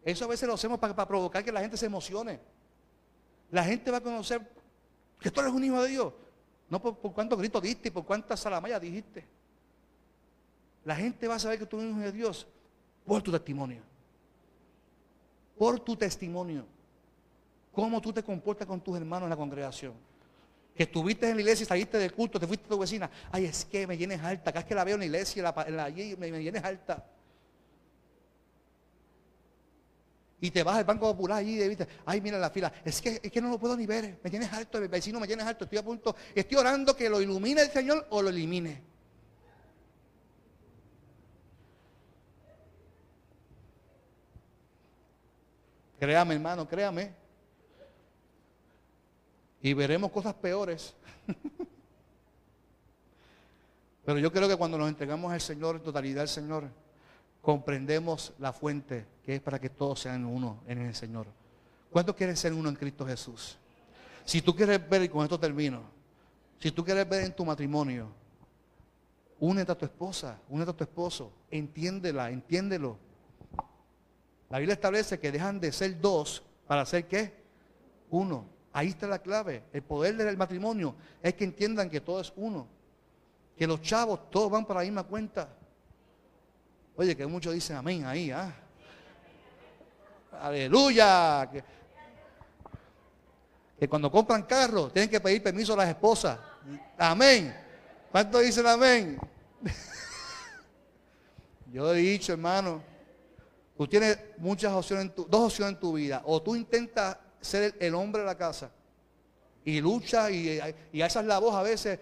Eso 0.04 0.26
a 0.26 0.28
veces 0.30 0.48
lo 0.48 0.54
hacemos 0.54 0.80
para, 0.80 0.96
provocar 1.06 1.44
que 1.44 1.52
la 1.52 1.60
gente 1.60 1.76
se 1.76 1.88
emocione. 1.88 2.40
La 3.52 3.66
gente 3.66 3.92
va 3.92 3.98
a 3.98 4.02
conocer 4.02 4.50
que 5.20 5.30
tú 5.30 5.42
eres 5.42 5.52
un 5.52 5.64
hijo 5.64 5.82
de 5.84 5.90
Dios. 5.90 6.14
No 6.70 6.82
por, 6.82 6.98
cuántos 7.14 7.38
gritos 7.38 7.62
diste 7.62 7.90
y 7.90 7.92
por 7.92 8.06
cuántas 8.06 8.40
salamayas 8.40 8.80
dijiste. 8.80 9.28
La 10.86 10.96
gente 10.96 11.28
va 11.28 11.36
a 11.36 11.40
saber 11.40 11.60
que 11.60 11.66
tú 11.66 11.80
eres 11.80 11.92
un 11.92 11.98
hijo 11.98 12.06
de 12.06 12.14
Dios 12.14 12.48
por 13.06 13.22
tu 13.22 13.30
testimonio. 13.30 13.82
Por 15.58 15.82
tu 15.82 15.98
testimonio. 15.98 16.66
Cómo 17.74 18.00
tú 18.00 18.14
te 18.14 18.24
comportas 18.24 18.66
con 18.66 18.80
tus 18.80 18.96
hermanos 18.96 19.26
en 19.26 19.32
la 19.32 19.38
congregación 19.38 20.10
que 20.80 20.84
estuviste 20.84 21.30
en 21.30 21.36
la 21.36 21.42
iglesia 21.42 21.64
y 21.64 21.68
saliste 21.68 21.98
del 21.98 22.14
culto, 22.14 22.40
te 22.40 22.48
fuiste 22.48 22.64
a 22.66 22.70
tu 22.70 22.80
vecina. 22.80 23.12
Ay, 23.34 23.44
es 23.44 23.66
que 23.66 23.86
me 23.86 23.98
llenes 23.98 24.24
alta. 24.24 24.46
Cada 24.46 24.62
vez 24.62 24.66
que 24.66 24.74
la 24.74 24.86
veo 24.86 24.94
en 24.94 25.02
la 25.02 25.06
iglesia, 25.08 25.44
la, 25.44 25.92
me, 26.18 26.42
llenes 26.42 26.64
alta. 26.64 27.06
Y 30.40 30.50
te 30.52 30.64
vas 30.64 30.78
al 30.78 30.86
Banco 30.86 31.12
Popular 31.12 31.40
allí 31.40 31.62
y 31.62 31.68
dices, 31.68 31.86
ay, 32.06 32.22
mira 32.22 32.40
la 32.40 32.50
fila. 32.50 32.72
Es 32.86 33.02
que, 33.02 33.20
es 33.22 33.30
que 33.30 33.42
no 33.42 33.50
lo 33.50 33.60
puedo 33.60 33.76
ni 33.76 33.86
ver. 33.86 34.22
Me 34.24 34.30
tienes 34.30 34.54
alto, 34.54 34.78
el 34.78 34.88
vecino 34.88 35.20
me 35.20 35.28
tienes 35.28 35.46
alto. 35.46 35.66
Estoy 35.66 35.80
a 35.80 35.84
punto, 35.84 36.16
estoy 36.34 36.58
orando 36.58 36.96
que 36.96 37.10
lo 37.10 37.20
ilumine 37.20 37.64
el 37.64 37.72
Señor 37.72 38.08
o 38.12 38.22
lo 38.22 38.30
elimine. 38.30 38.82
Créame, 46.00 46.36
hermano, 46.36 46.66
créame. 46.70 47.14
Y 49.62 49.74
veremos 49.74 50.12
cosas 50.12 50.34
peores. 50.36 50.96
Pero 54.06 54.20
yo 54.20 54.32
creo 54.32 54.48
que 54.48 54.56
cuando 54.56 54.78
nos 54.78 54.90
entregamos 54.90 55.32
al 55.32 55.42
Señor, 55.42 55.76
en 55.76 55.84
totalidad 55.84 56.22
al 56.22 56.30
Señor, 56.30 56.64
comprendemos 57.42 58.34
la 58.40 58.54
fuente 58.54 59.06
que 59.24 59.36
es 59.36 59.42
para 59.42 59.60
que 59.60 59.70
todos 59.70 60.00
sean 60.00 60.26
uno 60.26 60.64
en 60.68 60.80
el 60.80 60.96
Señor. 60.96 61.28
¿Cuántos 61.92 62.16
quieren 62.16 62.38
ser 62.38 62.54
uno 62.54 62.70
en 62.70 62.76
Cristo 62.76 63.06
Jesús? 63.06 63.58
Si 64.26 64.42
tú 64.42 64.56
quieres 64.56 64.88
ver, 64.90 65.04
y 65.04 65.10
con 65.10 65.24
esto 65.24 65.40
termino, 65.40 65.82
si 66.60 66.72
tú 66.72 66.84
quieres 66.84 67.08
ver 67.08 67.24
en 67.24 67.36
tu 67.36 67.46
matrimonio, 67.46 68.08
únete 69.40 69.72
a 69.72 69.78
tu 69.78 69.86
esposa, 69.86 70.40
únete 70.50 70.72
a 70.72 70.76
tu 70.76 70.84
esposo, 70.84 71.32
entiéndela, 71.50 72.30
entiéndelo. 72.30 72.98
La 74.50 74.60
Biblia 74.60 74.74
establece 74.74 75.20
que 75.20 75.32
dejan 75.32 75.60
de 75.60 75.72
ser 75.72 76.00
dos 76.00 76.44
para 76.68 76.86
ser 76.86 77.08
qué? 77.08 77.34
Uno. 78.10 78.46
Ahí 78.80 78.88
está 78.88 79.08
la 79.08 79.20
clave. 79.20 79.66
El 79.74 79.82
poder 79.82 80.16
del 80.16 80.38
matrimonio 80.38 80.96
es 81.22 81.34
que 81.34 81.44
entiendan 81.44 81.90
que 81.90 82.00
todo 82.00 82.22
es 82.22 82.32
uno. 82.38 82.66
Que 83.58 83.68
los 83.68 83.82
chavos 83.82 84.32
todos 84.32 84.50
van 84.50 84.66
para 84.66 84.80
la 84.80 84.86
misma 84.86 85.04
cuenta. 85.04 85.50
Oye, 86.96 87.14
que 87.14 87.26
muchos 87.26 87.54
dicen 87.54 87.76
amén 87.76 88.06
ahí, 88.06 88.32
¿ah? 88.32 88.56
Aleluya. 90.32 91.50
Que, 93.78 93.90
cuando 93.90 94.10
compran 94.10 94.44
carros 94.44 94.94
tienen 94.94 95.10
que 95.10 95.20
pedir 95.20 95.44
permiso 95.44 95.74
a 95.74 95.78
las 95.78 95.90
esposas. 95.90 96.40
Amén. 96.98 97.54
¿Cuántos 98.10 98.44
dicen 98.44 98.66
amén? 98.66 99.20
Yo 101.74 101.94
he 101.94 101.98
dicho, 101.98 102.32
hermano, 102.32 102.82
Tú 103.76 103.88
tienes 103.88 104.20
muchas 104.38 104.74
opciones, 104.74 105.12
dos 105.16 105.52
opciones 105.52 105.76
en 105.76 105.80
tu 105.80 105.94
vida. 105.94 106.22
O 106.26 106.42
tú 106.42 106.54
intentas 106.54 107.18
ser 107.42 107.76
el, 107.80 107.96
hombre 107.96 108.22
de 108.22 108.28
la 108.28 108.38
casa 108.38 108.70
y 109.64 109.82
luchas 109.82 110.32
y, 110.32 110.60
y 110.92 111.02
es 111.02 111.16
la 111.16 111.40
voz 111.40 111.56
a 111.56 111.64
veces. 111.64 112.00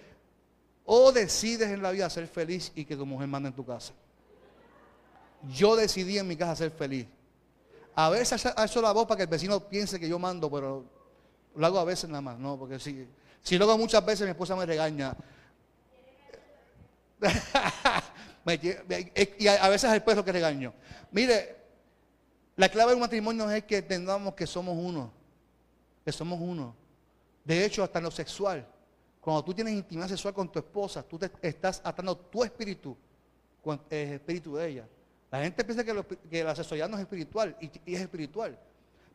O 0.85 1.11
decides 1.11 1.69
en 1.69 1.81
la 1.81 1.91
vida 1.91 2.09
ser 2.09 2.27
feliz 2.27 2.71
y 2.73 2.85
que 2.85 2.95
tu 2.95 3.05
mujer 3.05 3.27
mande 3.27 3.49
en 3.49 3.55
tu 3.55 3.65
casa. 3.65 3.93
Yo 5.53 5.75
decidí 5.75 6.17
en 6.17 6.27
mi 6.27 6.35
casa 6.35 6.55
ser 6.55 6.71
feliz. 6.71 7.07
A 7.95 8.09
veces 8.09 8.45
eso 8.45 8.81
la 8.81 8.91
voz 8.91 9.07
para 9.07 9.17
que 9.17 9.23
el 9.23 9.29
vecino 9.29 9.59
piense 9.59 9.99
que 9.99 10.07
yo 10.07 10.19
mando, 10.19 10.51
pero 10.51 10.85
lo 11.55 11.65
hago 11.65 11.79
a 11.79 11.83
veces 11.83 12.09
nada 12.09 12.21
más, 12.21 12.37
no, 12.37 12.57
porque 12.57 12.79
si, 12.79 13.07
si 13.41 13.57
lo 13.57 13.77
muchas 13.77 14.05
veces 14.05 14.25
mi 14.25 14.31
esposa 14.31 14.55
me 14.55 14.65
regaña. 14.65 15.15
y 19.39 19.47
a 19.47 19.69
veces 19.69 19.89
es 19.89 19.95
el 19.95 20.03
perro 20.03 20.23
que 20.23 20.31
regaño. 20.31 20.73
Mire, 21.11 21.55
la 22.55 22.69
clave 22.69 22.91
del 22.91 22.99
matrimonio 22.99 23.49
es 23.49 23.63
que 23.63 23.77
entendamos 23.77 24.35
que 24.35 24.47
somos 24.47 24.77
uno. 24.77 25.11
Que 26.07 26.13
somos 26.13 26.39
uno. 26.39 26.73
De 27.43 27.65
hecho, 27.65 27.83
hasta 27.83 27.99
en 27.99 28.05
lo 28.05 28.11
sexual. 28.11 28.65
Cuando 29.19 29.43
tú 29.43 29.53
tienes 29.53 29.73
intimidad 29.73 30.07
sexual 30.07 30.33
con 30.33 30.49
tu 30.49 30.57
esposa, 30.57 31.03
tú 31.03 31.19
te 31.19 31.29
estás 31.41 31.81
atando 31.83 32.15
tu 32.15 32.45
espíritu 32.45 32.95
con 33.61 33.81
el 33.89 34.13
espíritu 34.13 34.55
de 34.55 34.69
ella. 34.69 34.87
La 35.29 35.41
gente 35.41 35.65
piensa 35.65 35.83
que, 35.83 36.43
la 36.45 36.55
sexualidad 36.55 36.87
no 36.87 36.95
es 36.95 37.01
espiritual 37.01 37.57
y, 37.59 37.93
es 37.93 37.99
espiritual. 37.99 38.57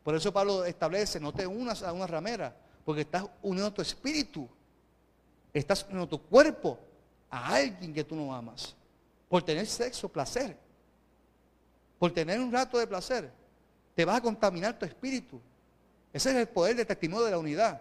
Por 0.03 0.15
eso 0.15 0.31
Pablo 0.31 0.67
establece, 0.67 1.19
no 1.19 1.33
te 1.33 1.47
unas 1.47 1.83
a 1.83 1.95
una 1.95 2.07
ramera, 2.07 2.55
porque 2.85 3.01
estás 3.01 3.25
uniendo 3.41 3.73
tu 3.73 3.81
espíritu. 3.81 4.47
Estás 5.55 5.85
uniendo 5.85 6.07
tu 6.07 6.21
cuerpo 6.21 6.79
a 7.31 7.55
alguien 7.55 7.95
que 7.95 8.05
tú 8.05 8.15
no 8.15 8.35
amas. 8.35 8.77
Por 9.31 9.43
tener 9.43 9.67
sexo, 9.67 10.11
placer 10.11 10.59
por 12.03 12.11
tener 12.11 12.41
un 12.41 12.51
rato 12.51 12.79
de 12.79 12.87
placer, 12.89 13.31
te 13.95 14.05
vas 14.05 14.17
a 14.17 14.21
contaminar 14.21 14.77
tu 14.77 14.85
espíritu. 14.85 15.41
Ese 16.13 16.31
es 16.31 16.37
el 16.37 16.49
poder 16.49 16.77
de 16.77 16.85
testimonio 16.85 17.25
de 17.25 17.31
la 17.31 17.39
unidad. 17.39 17.81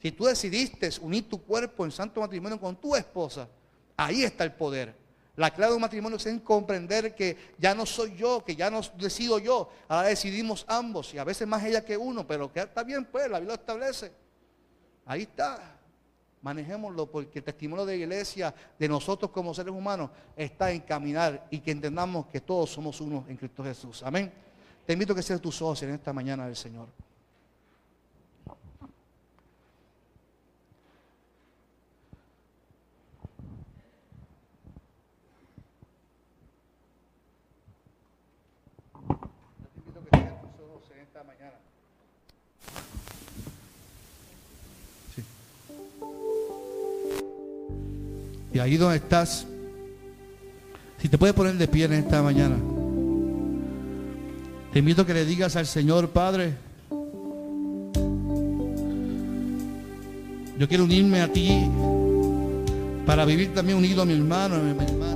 Si 0.00 0.12
tú 0.12 0.24
decidiste 0.24 0.90
unir 1.00 1.28
tu 1.28 1.42
cuerpo 1.42 1.84
en 1.84 1.90
santo 1.90 2.20
matrimonio 2.20 2.60
con 2.60 2.76
tu 2.76 2.94
esposa, 2.94 3.48
ahí 3.96 4.22
está 4.22 4.44
el 4.44 4.52
poder. 4.52 4.94
La 5.36 5.50
clave 5.50 5.72
de 5.72 5.76
un 5.76 5.82
matrimonio 5.82 6.16
es 6.16 6.40
comprender 6.42 7.14
que 7.14 7.36
ya 7.58 7.74
no 7.74 7.84
soy 7.84 8.16
yo, 8.16 8.44
que 8.44 8.56
ya 8.56 8.70
no 8.70 8.80
decido 8.98 9.38
yo, 9.38 9.70
ahora 9.88 10.08
decidimos 10.08 10.64
ambos, 10.68 11.12
y 11.12 11.18
a 11.18 11.24
veces 11.24 11.46
más 11.46 11.62
ella 11.64 11.84
que 11.84 11.96
uno, 11.96 12.26
pero 12.26 12.50
que 12.50 12.60
está 12.60 12.82
bien, 12.82 13.04
pues, 13.04 13.30
la 13.30 13.38
Biblia 13.38 13.56
establece. 13.56 14.12
Ahí 15.04 15.22
está 15.22 15.76
manejémoslo 16.46 17.10
porque 17.10 17.40
el 17.40 17.44
testimonio 17.44 17.84
de 17.84 17.96
la 17.96 18.04
iglesia, 18.04 18.54
de 18.78 18.88
nosotros 18.88 19.32
como 19.32 19.52
seres 19.52 19.72
humanos, 19.72 20.10
está 20.36 20.70
en 20.70 20.80
caminar 20.80 21.48
y 21.50 21.58
que 21.58 21.72
entendamos 21.72 22.26
que 22.26 22.40
todos 22.40 22.70
somos 22.70 23.00
uno 23.00 23.24
en 23.28 23.36
Cristo 23.36 23.64
Jesús. 23.64 24.04
Amén. 24.04 24.32
Te 24.86 24.92
invito 24.92 25.12
a 25.12 25.16
que 25.16 25.22
seas 25.22 25.40
tus 25.40 25.60
ojos 25.60 25.82
en 25.82 25.94
esta 25.94 26.12
mañana 26.12 26.46
del 26.46 26.54
Señor. 26.54 26.86
Te 39.74 39.78
invito 39.80 39.98
a 39.98 40.04
que 40.04 40.10
cierres 40.16 40.40
tus 40.40 40.60
ojos 40.60 40.90
en 40.92 41.05
Y 48.56 48.58
ahí 48.58 48.78
donde 48.78 48.96
estás, 48.96 49.46
si 50.96 51.10
te 51.10 51.18
puedes 51.18 51.36
poner 51.36 51.56
de 51.56 51.68
pie 51.68 51.84
en 51.84 51.92
esta 51.92 52.22
mañana, 52.22 52.56
te 54.72 54.78
invito 54.78 55.02
a 55.02 55.06
que 55.06 55.12
le 55.12 55.26
digas 55.26 55.56
al 55.56 55.66
Señor, 55.66 56.08
Padre, 56.08 56.54
yo 60.58 60.66
quiero 60.66 60.84
unirme 60.84 61.20
a 61.20 61.30
ti 61.30 61.70
para 63.04 63.26
vivir 63.26 63.52
también 63.52 63.76
unido 63.76 64.00
a 64.00 64.06
mi 64.06 64.14
hermano, 64.14 64.54
a 64.54 64.58
mi 64.58 64.70
hermana. 64.70 65.15